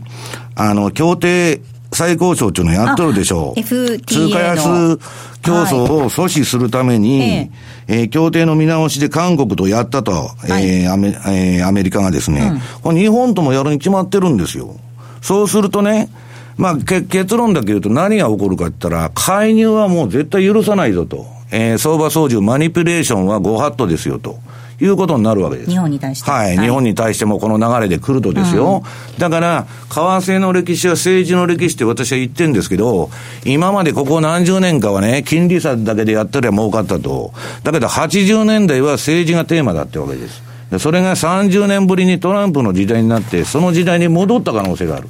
[0.55, 3.63] あの、協定最高賞っていうのやっとるでしょう。
[3.63, 3.99] 通
[4.29, 4.97] 貨安
[5.41, 7.51] 競争を阻止するために、はい、
[7.87, 14.75] えー、協定の見直しで韓国とやったと、はい、えー、アメえー、アメリカがですね、うん、これ日本ともやるに決まってるんですよ。
[15.21, 16.09] そうするとね、
[16.57, 21.25] まあ、け結論だけ言うと何が起こるかって言ったら、介入はもう絶対許さないぞと。
[21.51, 24.37] えー、相場操縦、マニピュレーションはご法度ですよと。
[24.81, 25.69] いうことになるわけです。
[25.69, 26.29] 日本に対して。
[26.29, 26.57] はい。
[26.57, 28.83] はい、日本に対してもこの流れで来るとですよ。
[29.13, 33.09] うん、だから、為替の歴史は政治の歴史って私は言ってるんですけど、
[33.45, 37.33] 今までここ何十年かはね、金利差だけでやったら儲かったと。
[37.63, 40.49] だけど80年代は政治がテーマだってわけです。
[40.77, 45.07] それが30年ぶりにトランプの時代になって、その時代に戻った可能性がある。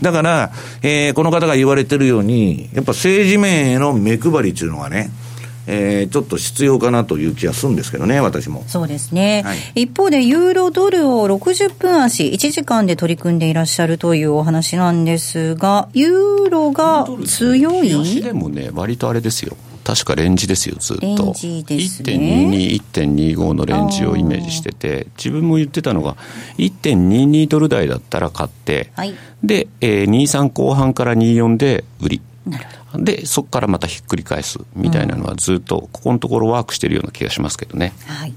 [0.00, 0.50] だから、
[0.82, 5.10] えー、この方が言われてるように、やっぱ政治面への目配りっていうのはね、
[5.66, 8.64] えー、ちょっと必要かなという気がするんですけどね、私も。
[8.66, 9.42] そうですね。
[9.44, 17.94] はい、一方で、ユーロドルを60分足、1時間で取り組んでいらっしゃるというお話なんですが、ユーロが強い？
[17.94, 19.56] 足でもね、割とあれですよ。
[19.84, 21.04] 確かレンジですよ、ずっと。
[21.04, 22.14] レンジですね。
[22.50, 26.16] 1.22、1.25のレンジをイメージしてて、自分も言ってたのが、
[26.56, 32.22] 1.22ドル台だったら買って、はい、で、えー、23後半から24で売り。
[32.46, 32.83] なるほど。
[32.98, 37.92] で、そこからまたひっくり返すみたいなのはずっとここのところワークしてるような気がしますけどね。
[38.06, 38.34] はい。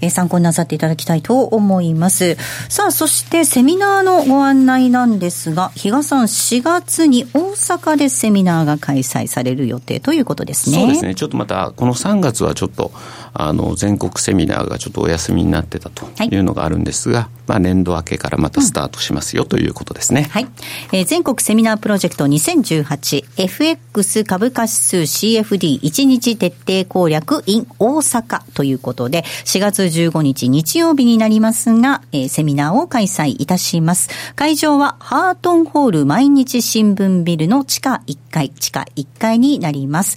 [0.00, 2.36] え参考になさっていただきたいと思います。
[2.68, 10.78] さあ、そしてセミナーのご案内なんですが、比嘉さん、4月に大阪でセミナーが開催される予定ということですね。
[10.78, 11.14] そうですね。
[11.14, 12.92] ちょっとまた、この3月はちょっと、
[13.40, 20.24] あの、全国セミナーがちょっとお休みになってたというのがあるんですが、はい、まあ、年度明けからまたスタートしますよ、ということですね。
[20.32, 20.48] はい。
[20.92, 34.10] えー、全国セミナープロジェクト 2018FX 株価指数 CFD1 日徹底攻略 in 大阪ということで、4月15日日曜日になりますが、えー、セミナーを開催いたします。
[34.34, 40.16] 会場はハートンホール毎日新聞ビルの地下1階、地下1階になります。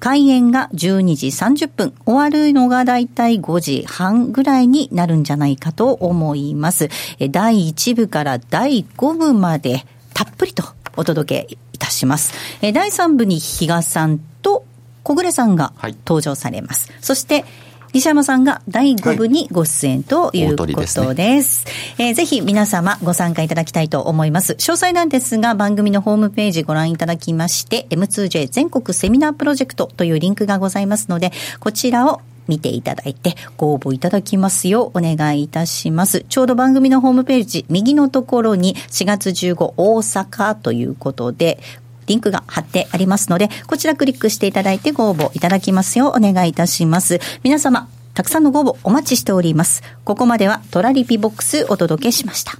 [0.00, 6.88] 開演が12時30分、終わるのがだいたい5時半ぐらいになるんじゃないかと思います。
[7.30, 9.84] 第1部から第5部まで
[10.14, 10.62] たっぷりと
[10.96, 12.32] お届けいたします。
[12.60, 14.64] 第3部に比嘉さんと
[15.02, 15.72] 小暮さんが
[16.06, 16.90] 登場されます。
[16.92, 17.44] はい、そして、
[17.92, 21.00] 西山さんが第5部にご出演ということです。
[21.00, 21.66] はい、です
[21.98, 24.52] ね、えー、ぜひ皆様ご参加いただきたいと思います。
[24.54, 36.24] 詳細なんですが番組のホームページご覧いただきまして M2J 全国セミナープロジェクトというリンクがございますのでこちらを見ていただいてご応募いただきますようお願いいたします。
[36.28, 41.60] ちょうど番組のホームページ右のところに4月15大阪ということで
[42.08, 47.20] リンクが貼ってありますので、こちらクリックしていただいてご応募いただきますようお願いいたします。
[47.44, 49.82] 皆様、たくさんのご応募お待ちしております。
[50.04, 52.58] ここまではトラリピボックスお届けしました。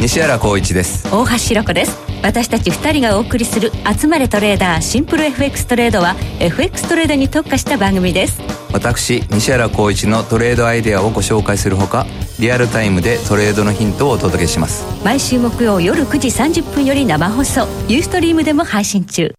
[0.00, 8.40] 西原光一です大橋ろ子です私たち2人がお送りする「集まれトレーダーシンプル FX トレード」は FX トレードに特化した番組です。
[8.72, 12.06] 私西原光一のトレードアイデアをご紹介するほか
[12.38, 14.84] リアルタイムでトレードのヒントをお届けします。
[15.04, 19.34] 毎週木曜夜9時30分より生放送ユーストリームでも配信中。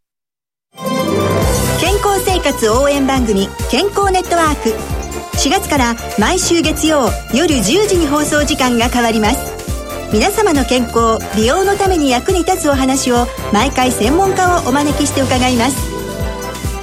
[1.79, 4.75] 健康生活応援番組「健康ネットワーク」
[5.39, 9.58] 4月から毎週月曜夜10時に放送時間が変わります
[10.11, 15.77] 皆様の健康美容のために役に立つお話を毎回専門家をお招きして伺います。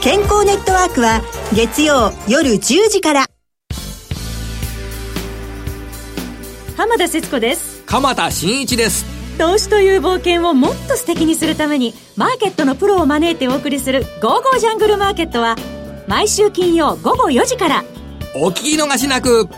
[0.00, 1.22] 健康ネットワークは
[1.52, 3.26] 月曜夜10時から。
[6.76, 7.82] 浜田節子です。
[7.84, 9.04] 鎌田新一です。
[9.38, 15.56] 投資という冒険をもっと素敵にするためにマーケットのプロを招いてお送りする「ゴーゴージャングルマーケット」は
[16.06, 17.84] 毎週金曜午後4時から。
[18.36, 19.48] お聞き逃しなく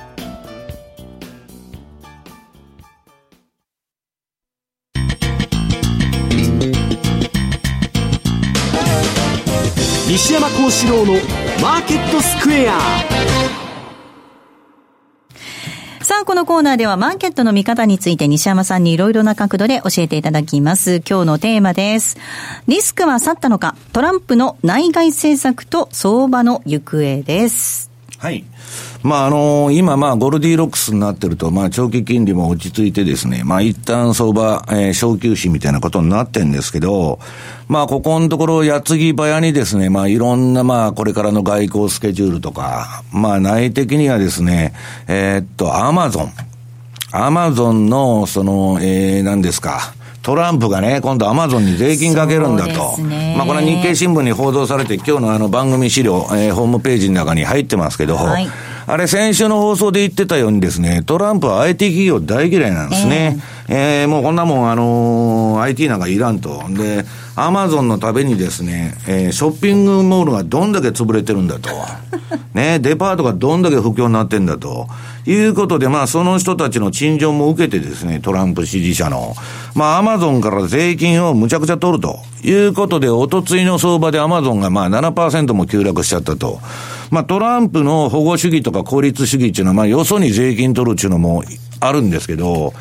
[10.41, 11.15] 山幸四郎の
[11.61, 12.79] マーケットスクエア
[16.01, 21.03] さあ、このコーナーではマーケットの見方について西山さんにいろいろな角度で教えていただきます。
[21.05, 22.19] 今日のテーマです。
[22.69, 23.75] リスクは去ったのか？
[23.93, 27.91] トランプの内外政策と相場の行方です。
[28.19, 28.45] はい。
[29.03, 37.21] まあ、あの今、まあ、ゴルディロックスになってると、まあ、長期金利も落ち着いてですね、まあ、一旦相場、えー、小休止みたいなことになってんですけど、
[37.69, 44.75] まあ、ここのところ、矢継ぎ早にですね、まあ、いろんな、まあ、これからの外交スケジュールとか、まあ、内的にはですね、
[45.07, 46.33] えー、っと、アマゾン。
[47.13, 49.95] アマゾンの、その、えー、何ですか。
[50.23, 52.99] トランプがね、今度アマゾンに税金かけるんだと。
[53.01, 58.47] まあこれは日経新聞に報道されて、今日のあの番組資料、えー、ホームページの中に入ってますけど、はい、
[58.91, 63.37] あれ先週の放送で言ってたようにですね、トランプは IT 企業大嫌いなんですね。
[63.69, 66.63] えー、えー、もうこんなもんあのー、IT なんかいらんと。
[66.71, 67.05] で、
[67.37, 71.69] アマゾンのためにですね、えー、ショッピングモールがどんだけ潰れてるんだと。
[72.55, 74.89] ね、デパートがどんだけ不況になってんだと。
[75.27, 79.37] いうことで、まあ、その人たちの陳情も受けてですね、トランプ支持者の。
[79.75, 86.61] まあ、アマゾンから税金をむちゃくちゃ取るということで、おとついの相場でアマゾンがまあ7%も急落しちゃったと。
[87.11, 91.43] まあ、トランプの保護主義とか孤立主義っていうのは、まあ、よそに税金取るっていうのも
[91.81, 92.73] あるんですけど、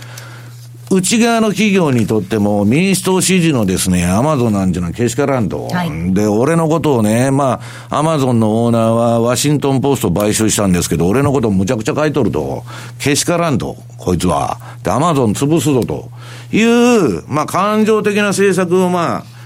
[0.90, 5.68] 内側の企業にとっても民主党支持のですね、アマゾンなんていうのはけしからんと。
[5.68, 7.60] はい、で、俺のことをね、ま
[7.90, 12.64] あ、アマゾンのオーナーはワシントンポスト買収したんですけど、俺のことをむちゃくちゃ書いとると。
[13.00, 14.60] けしからんと、こいつは。
[14.84, 16.10] で、アマゾン潰すぞと
[16.56, 19.37] いう、まあ、感情的な政策をまあ、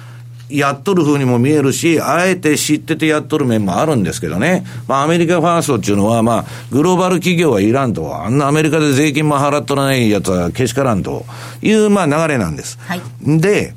[0.52, 4.66] やっとる風にも見えるし、あえて知っててやっとる面もあるんですけどね。
[4.88, 8.24] まあアメリカファーストっていうのは、まあ、グローバル企業はいらんと。
[8.24, 11.26] あんなアメリカで税金も払っとらないやつはけしからんと
[11.62, 12.78] いう、まあ流れなんです。
[12.82, 13.74] はい、で、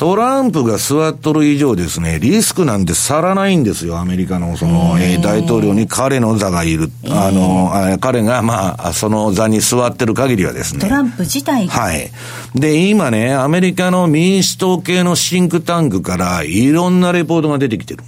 [0.00, 6.90] トランプが座っとる以上ですね、リスクなんて去らないんですよ、アメリカのその、えー、大統領に彼の座がいる。
[7.10, 10.80] あの、あ彼がまあ、その座に座ってる限りはですね。
[10.80, 12.10] トランプ自体はい。
[12.54, 18.02] で、今ね、アメリカの民主党系のシンクタンクからいろんなレポートが出てきてる。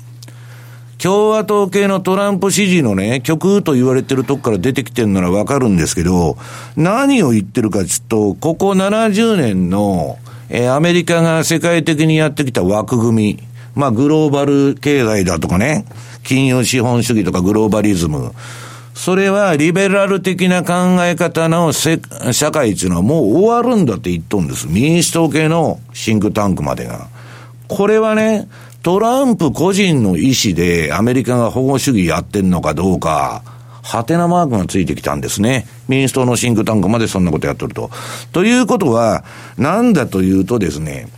[0.97, 6.39] 共和党系のトランプ支持のね、極右と言われてるとこから出てきてるならわかるんですけど、
[6.75, 10.17] 何を言ってるかちょっと、ここ70年の、
[10.55, 13.43] えー、アメリカが世界的にやってきた枠組み、
[13.75, 15.87] まあ、グローバル経済だとかね、
[16.25, 18.33] 金融資本主義とかグローバリズム、
[18.93, 21.97] それはリベラル的な考え方の社
[22.51, 24.69] 会っていうのはもう終わるんだって言っとんです。
[24.69, 27.09] 民主党系のシンクタンクまでが。
[27.69, 28.47] これはね、
[28.83, 33.43] トランプ個人の意思でアメリカが保護主義やってんのかどうか、
[33.83, 35.67] ハテナマークがついてきたんですね。
[35.89, 37.91] 民主党のシンクタンクまでそんなことやっとると。
[38.33, 39.25] ということは、
[39.59, 41.09] なんだというとですね、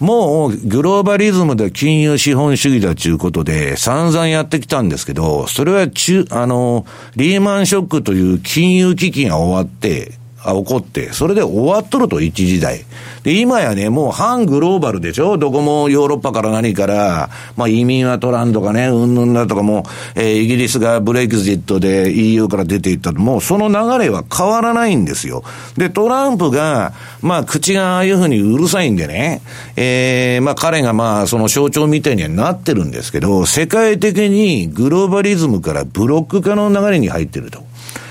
[0.00, 6.86] もう、グローバリズムで金融資本主義だということで、散々やってきたんですけど、それは中、あの、
[7.16, 10.17] リーマンショックという金融危機が終わって、
[10.50, 12.84] あ、起こって、それで終わっとると、一時代。
[13.22, 15.36] で、今やね、もう反グローバルでしょ？
[15.36, 19.84] どこもヨーロッパから何から、まあ移民は取らんとかね、うんぬんだとかも、
[20.14, 25.42] えー、イギリスがブレイクジットで EU から出ていったともうその流れは変わらないんですよ。
[25.76, 29.42] で、トランプが、まあ口がああいうふうにうるさいんでね、
[29.76, 37.67] えー、まあ彼がまあその象徴みたいにはなってるんですけど、世界的にグローバリズムからブロック化の流れに入ってると。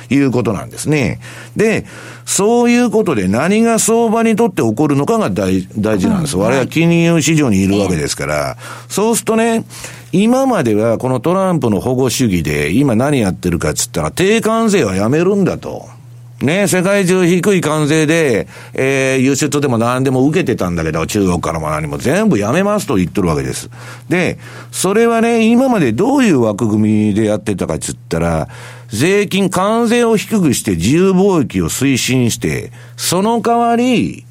[0.10, 1.20] いうことなんですね。
[1.56, 1.86] で、
[2.26, 6.38] そういうことで何が相場にとって起こるのかが大大事なんです。
[6.38, 8.58] 我々は金融市場にいるわけですから、
[8.90, 9.66] そうするとね、
[10.12, 15.98] 今まではこのトランプの保護主義で今何やってるかっつったら低関税はやめるんだと。
[16.42, 23.72] ね、世界中低い関税で、えー、輸出でも何でも受けてたんだけど、中国からも何も全部やめますと言ってるわけです。
[24.08, 24.38] で、
[24.72, 28.50] それはね、今までどういう枠組みでやってたかっつったら、
[28.88, 34.26] 税金、関税を低くして自由貿易を推進して、その代わり、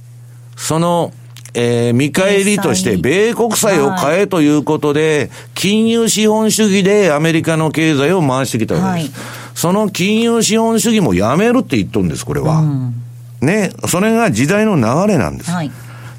[0.57, 1.13] その、
[1.55, 9.13] えー、見返りとして、米国債を買えということで、金融資本主義でアメリカの経済を回してきたわけです。
[9.21, 12.59] はい、その金融資本主義もやめるって言っとるんです、これは。
[12.59, 12.95] うん、
[13.41, 15.51] ね、それが時代の流れなんです。
[15.51, 15.71] はい、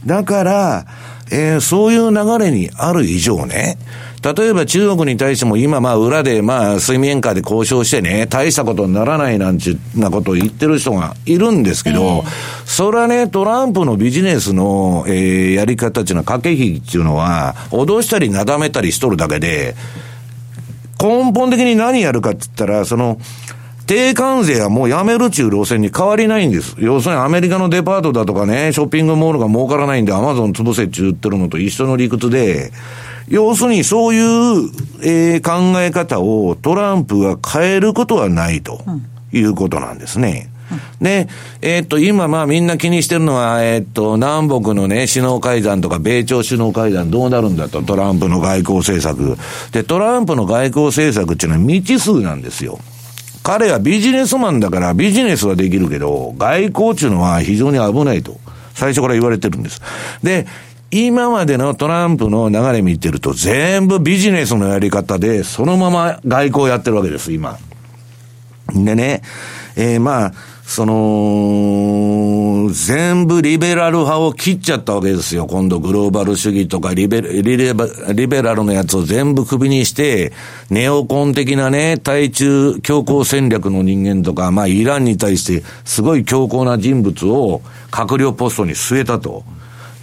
[0.05, 0.85] だから、
[1.29, 3.77] えー、そういう流れにある以上ね、
[4.35, 12.23] 例えば中国に対しても今まあ裏でまあ水面下で交渉してね、大したことにならないなんちゅうなことを言ってる人がいるんですけど、えー、
[12.65, 19.75] それはね、トランプのビジネスの、えー、やり方っていうのは駆け引きっていうのは、脅したりなだめたりしとるだけで、
[21.01, 23.19] 根本的に何やるかって言ったら、その、
[23.85, 26.75] 低関税はもうやめるっちゅう路線に変わりないんです。
[26.77, 32.73] 要するにアメリカのデパートだとかね、ショッピングモールが儲からないんでアマゾン潰せっちゅう言ってるのと一緒の理屈で、
[33.27, 34.69] 要するにそういう、
[35.03, 38.81] えー、考え方をトランプが変えることはないと
[39.31, 40.49] いうことなんですね。
[40.99, 41.27] で、
[41.61, 49.37] えー、っと、今まあみんな気にしてるのは、えー、っと、南北のね、首脳会談とか米朝首脳会談どうなるんだと、トランプの外交政策。
[49.71, 52.79] で、トランプの外交政策っていうのは未知数なんですよ。
[53.43, 58.37] 彼はビジネスマンだからビジネスはできるけど、外交っていうのは非常に危ないと。
[58.73, 59.81] 最初から言われてるんです。
[60.21, 60.45] で、
[60.89, 67.57] 今までのトランプの流れ見てると、全部ビジネスのやり方で、そのまま外交やってるわけです、今。
[68.73, 69.21] でね、
[69.75, 70.33] えー、まあ、
[70.67, 75.45] その、全部リベラル派を切っちゃったわけですよ。
[75.45, 80.33] 今度グローバル主義とかリベリベラルのやつを全部首にして、
[80.69, 89.45] ネオコン的なね、対中強硬戦略の人間とか、まあイランに対してすごい強硬な人物を閣僚ポストに据えたと。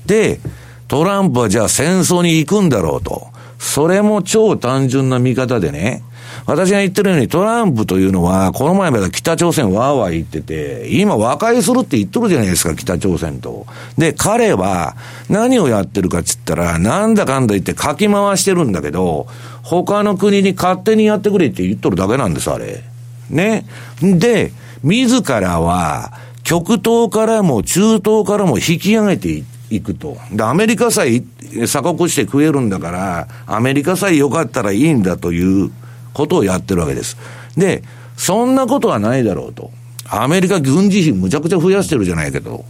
[0.06, 0.40] で、
[0.88, 3.28] トランプはじゃあ戦争に行くんだろうと。
[3.58, 6.02] それも超単純な見方でね、
[6.46, 13.66] 私が言ってるようにトランプというのは、この前まで北朝鮮わーわー言ってて、今和解するって言っとるじゃないですか、北朝鮮と。
[13.96, 14.96] で、彼は
[15.30, 19.26] 何をやってるかっつったら、なんだかんだ言ってかき回してるんだけど、
[19.62, 22.82] 他の国に勝手にやってくれって言っとるだけなんです、あれ。
[23.30, 23.66] ね。
[24.02, 26.12] で、自らは、
[26.42, 30.16] 極東からも中東からも引き上げていっいくと。
[30.32, 31.22] で、アメリカさえ
[31.66, 35.70] 鎖国して食えるんだから、アメリカさえ良かったらいいんだという
[36.12, 37.16] ことをやってるわけです。
[37.56, 37.82] で、
[38.16, 39.70] そんなことはないだろうと。
[40.06, 42.64] アメリカ軍事費むちゃくちゃ増やしてるじゃないけど、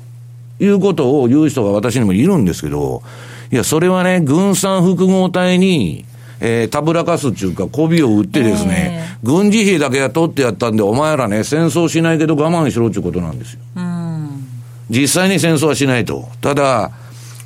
[0.60, 3.02] いうことを言う人が私にもいるんですけど、
[3.50, 6.04] いや、それはね、軍産複合体に、
[6.40, 13.60] えー、たぶらかすっていうか、媚びを売ってですね、えー、軍事費だけ雇ってやったんで、お前らね、戦争しないけど我慢しろっていうことなんですよ。
[14.94, 16.28] 実際に戦争はしないと。
[16.40, 16.92] ただ、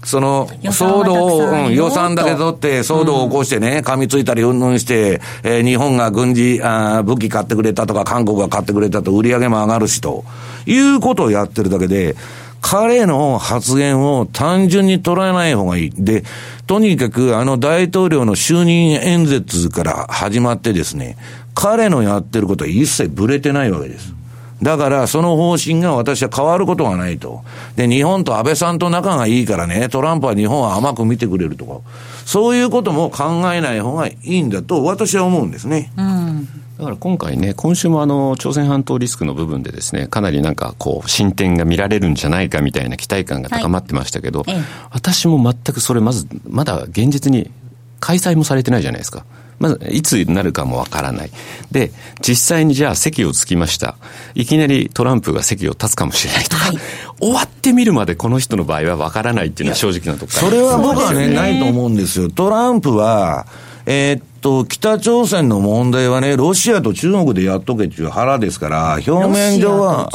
[0.04, 10.24] その、騒動を、うん、予算だけ取って、騒動を起こしてね、噛みついたりうんぬんして、えー、日本が軍事あ、武器買ってくれたとか、韓国が買ってくれたと、売り上げも上がるしと、
[10.66, 12.16] いうことをやってるだけで、
[12.60, 15.90] 彼の発言を単純に捉えない方がいい。
[15.96, 16.24] で、
[16.66, 21.16] とにかくあの大統領の就任演説から始まってですね、
[21.54, 24.17] 彼のやってることは一切ブレてないわけです。
[24.62, 27.42] だから、その方針が私は変わることがないと。
[27.76, 31.80] で、日本と安倍さんと仲がいいからね、トランプは日本は甘く見てくれるとか、
[32.24, 35.92] そういうことも考えない方がいいんだと、私は思うんですね。
[35.96, 36.48] うん
[36.78, 44.56] だから今回ね、今週もあの、朝鮮半島リスクの部分でですね、かなりなんかこう、進展が見られるんじゃないかみたいな期待感が高まってましたけど、はい、
[44.92, 47.50] 私も全くそれまず、まだ現実に
[47.98, 49.24] 開催もされてないじゃないですか。
[49.58, 51.30] まず、いつになるかもわからない。
[51.70, 53.96] で、実際にじゃあ席をつきました。
[54.34, 56.78] いきなりトランプが席を立つかもしれないとか、はい、
[57.20, 62.30] 終わってみるまでこの人の場合はわからないっていうのは正直なところそれは僕はね、ないと思うんですよ。
[62.30, 63.46] トランプは、
[63.90, 70.10] えー、っと、北朝鮮の問題はね、ロシアと中国でやっとけっていう腹ですから、表面上は、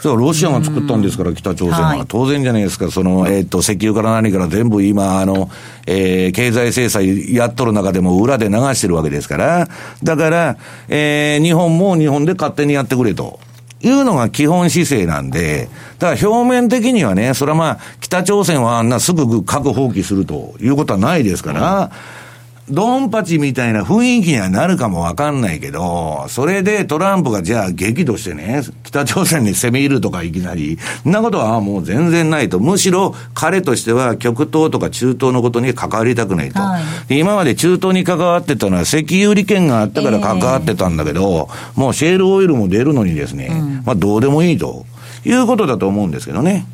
[0.00, 2.04] そう、ロシアが作ったんですから、北朝鮮は、はい。
[2.08, 5.50] 当然じゃないですか、その、えー、っと、石油から何から全部今、あの、
[5.86, 9.68] えー、経済制裁やっとる中でも裏で流してるわけですから、
[10.02, 10.56] だから、
[10.88, 13.38] えー、日本も日本で勝手にやってくれと。
[13.82, 22.23] いうのが基本姿勢なんで、だから表面的にはね、それはまあ、北朝鮮はあんなすぐ核放棄するということはないですから、うん
[22.70, 32.60] ドンパチみたいな雰囲気にはなるかもわかんないけど、それでトランプがじゃあ激怒してね、北朝鮮に攻め入るとかいきなり、そんなことはもう全然ないと。
[32.60, 36.60] むしろ彼としては極東とか中東のことに関わりたくないと。
[36.60, 44.86] はい、今まで中東に関わってたのは石油利権があったから関わってたんだけど、えー、もうシェールオイルも出るのにですね、うん、まあどうでもいいと
[45.26, 46.66] いうことだと思うんですけどね。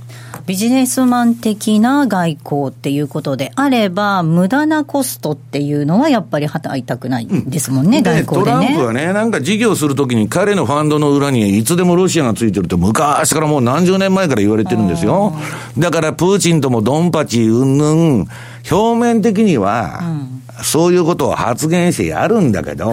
[0.46, 8.56] ビジネスマン的な外交っていうことであれば、無駄なコストっていうのはやっぱり払いたくないですもんね、うん、外交でね。
[8.58, 15.34] トランプはね、なんか事業するときに彼のファンドの裏にいつでもロシアがついてるって昔からもう何十年前から言われてるんですよ。
[15.78, 17.84] だからプーチンともドンパチうんぬ
[18.22, 18.28] ん、
[18.68, 20.02] 表面的には、
[20.62, 22.90] そういうことを発言してやるんだけど、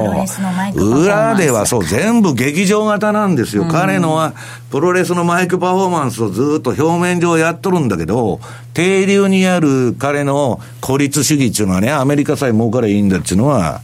[0.76, 3.64] 裏ではそう、全部劇場型なんですよ。
[3.64, 4.34] うん、彼のは、
[4.72, 8.40] プロレスのマイクパフォーマンスをずっと表面上やっとるんだけど、
[8.74, 13.82] 定流にある彼の孤立主義っていうのはね、アメリカさえ儲かれいいんだっていうのは、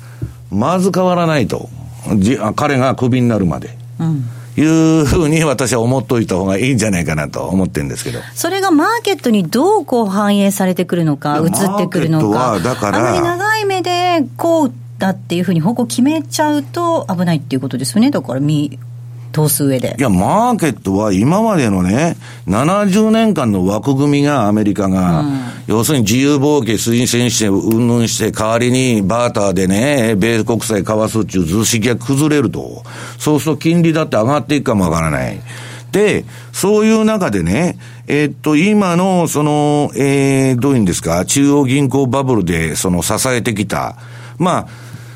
[0.51, 1.69] まず変わらないと。
[2.55, 3.77] 彼がクビになるまで。
[3.99, 4.25] うん
[4.55, 8.19] いうふうに私は思っといた方がいいんじゃないかなと思ってるんですけど。
[8.35, 12.59] それがマーケットにどうこう反映されてくるのか、移ってくるのか。
[12.59, 12.99] だから。
[12.99, 18.11] あまり長い目でこうだっていうふうに方向決めちゃうと危ないっていうことですよね。
[18.11, 18.79] だからみ、
[19.33, 19.95] 通す上で。
[19.97, 22.15] いや、マーケットは今までのね、
[22.47, 32.83] 70年間の枠組みがアメリカが、うん、要するに自由貿易推薦して、うんぬんして、代わりにバーターでね、米国債為すっていう図式が崩れると。
[33.17, 35.41] そうすると金利だって上がっていくかもわからない。
[35.91, 37.77] で、そういう中でね、
[38.07, 43.95] えー、っと、今の、その、えー、どういうんですか、中央銀行バブルで、その、支えてきた、
[44.39, 44.67] まあ、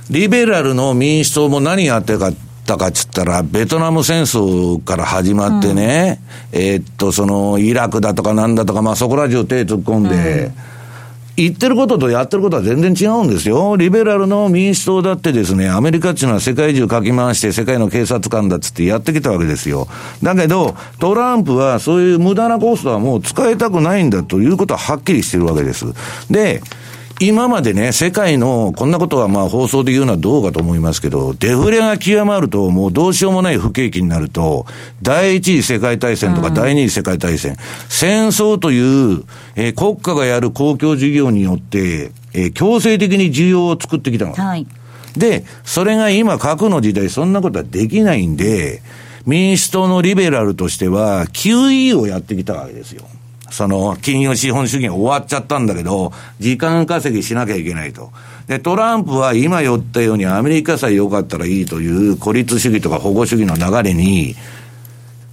[0.09, 2.31] リベラルの民主党も何やってるか
[2.67, 6.19] ったかっつったら、ベトナム戦争から始まってね、
[6.51, 10.53] うん、えー、っと、その、イラクだとかなんだとか、まあそこら中手突っ込んで、うん
[11.37, 13.75] 言ってることとやってることは全然違うんですよ。
[13.75, 19.87] リベラルの民主党だってですね、アメリカっていうのは世界中かき回して世界の警察官だっつってやってきたわけですよ。
[20.23, 25.85] だけど、トランプはそういう無駄なコストはもう使いたくないんだということははっきりしてるわけです。
[26.31, 26.63] で、
[27.19, 34.67] 今までね、世界の、こんなことはまあ放送で言うのはどうかと思いますけど、デフレが極まると、もうどうしようもない不景気になると、
[35.01, 37.57] 第一次世界大戦とか第二次世界大戦、うん、
[37.89, 38.79] 戦争とい
[39.15, 39.23] う、
[39.55, 44.33] えー、国家がやる公共事業によって、えー、強制的に需要を作ってきたの。
[44.33, 44.67] はい、
[45.15, 48.83] で、それが今核の時代、そんなことはできないんで、
[49.25, 53.03] 民主党のリベラルとしては、QE をやってきたわけですよ。
[53.49, 58.11] その、金融資本主義が終わっちゃったんだけど、時間稼ぎしなきゃいけないと。
[58.47, 64.35] で、トランプは今言ったようにアメリカさえ良かったらいいという孤立主義とか保護主義の流れに、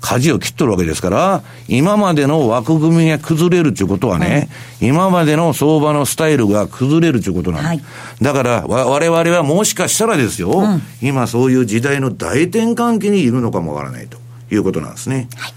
[0.05, 4.49] 舵を切っとるわけですから、今までの枠組みが崩れるということはね、
[4.81, 7.89] はい、今までの相場のスタイルが崩れるということなんです。
[7.89, 14.19] はい、だから、我々はもしかしたらですよ、うん、今そういう時代の大転換期にいるのかもわからないと
[14.53, 15.29] いうことなんですね。
[15.37, 15.55] はい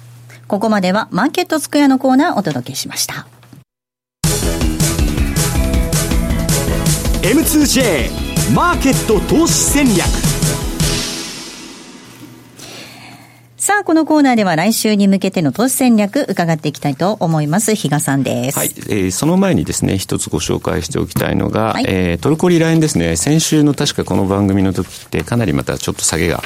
[0.48, 3.28] ここまではマーケットスクエアのコーナーをお届けしました。
[7.22, 10.27] M2J マーケット投資戦略
[13.68, 17.76] さあ、このコーナーでは来週に向けての投資戦略伺っていきたいと思います。
[17.76, 18.58] 比嘉さんです。
[18.58, 18.70] はい。
[18.70, 26.42] えー、その前にですね、一つご紹介しておきたいのが、はい、えー、トルコリラインですね、先週の確かこの番組の時ってかなりまたちょっと下げが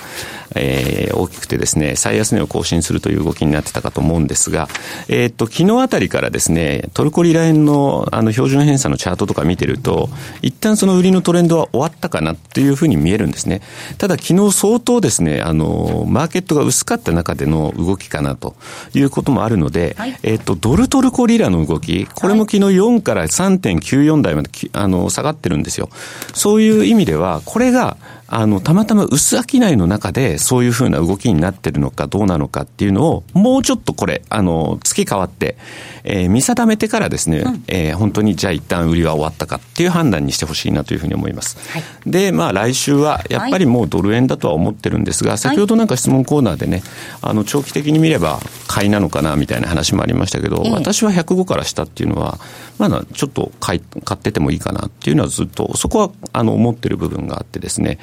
[0.56, 4.68] えー、大きくてですね、最安値を更新するという動きになってたかと思うんですが、
[5.08, 10.10] えー、っと、昨日あたりからですね、トルコリラインのあの標準偏差のチャートとか見てると、
[10.42, 13.62] 一旦その売りのトレンドは終わったかなっていうふうに見えるんですね。
[13.98, 18.56] ただ昨日相当ですね、あの、マーケットが薄かった中での動きかなと
[18.94, 25.90] いうこともあるので、はい、えー、っと、ドルトルコリラの動き、これも昨日4から3.94台まであの下がってるんですよ。
[26.34, 27.98] そういう意味では、これが
[28.34, 35.58] あの、たまたま薄商いの中でそういうふうな動きになってるのかどうなのかっていうのを、もうちょっとこれ、あの、月変わって、
[36.06, 41.58] えー、見定めてからですね、うん、えー、本当にじゃあ一旦売りは終わったかっていう判断にしてほしいなというふうに思います。
[41.74, 46.84] はい、で、まあ来週はやっぱりもうドル円だとは思ってるんですが、先ほどなんか質問コーナーでね、
[47.22, 52.40] あの、長期的に見れば買いなのかなみたいな話もありましたけど、え私は105から下っていうのは、
[52.78, 58.00] まだちょっと買い買っててもいいかなっていうのはずっと、そこはあの思ってる部分があってですね、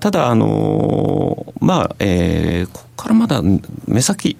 [0.00, 3.42] ただ、あのまあ、えー、ここからまだ
[3.86, 4.36] 目先、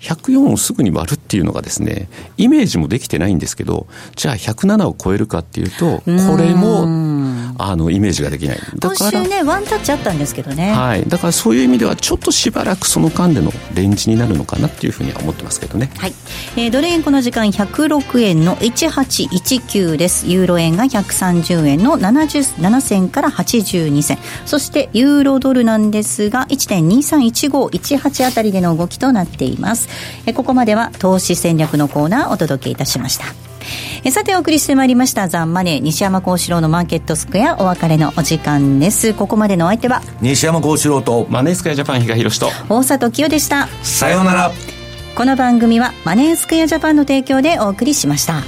[0.00, 6.02] 104をすぐに割るっていうのがですね、イメージもできてないんですけど、じゃあ107を超えるかっていうと、こ
[6.36, 6.86] れも、
[7.58, 8.58] あの、イメージができない。
[8.78, 10.72] だから今週ね、ワンタッチあったんですけどね。
[10.72, 11.04] はい。
[11.08, 15.90] だからそういう意味では、ちょっとしばらくその間でのレンジになるのかなっていうふうには思ってますけどね。
[15.96, 16.14] はい。
[16.56, 20.26] えー、ドル円この時間106円の1819です。
[20.26, 24.18] ユーロ円が130円の77銭から82銭。
[24.44, 29.88] そしてユーロドルなんですが、1.231518あたりでの動きとなっています。
[30.26, 33.45] えここまでは投資戦略のコーナーをお届けいたしました
[34.04, 39.14] えさてお送りしてまいりましたザンマネー西山幸四郎のマーケットスクエアお別れのお時間です。
[39.14, 43.68] ここまでのお相手は西山幸四郎とマネースクエアジャパン比嘉宏と大里清でした。
[43.82, 44.52] さようなら。
[45.16, 48.42] この番組はマネースクエアジャパンの提供でお送りしました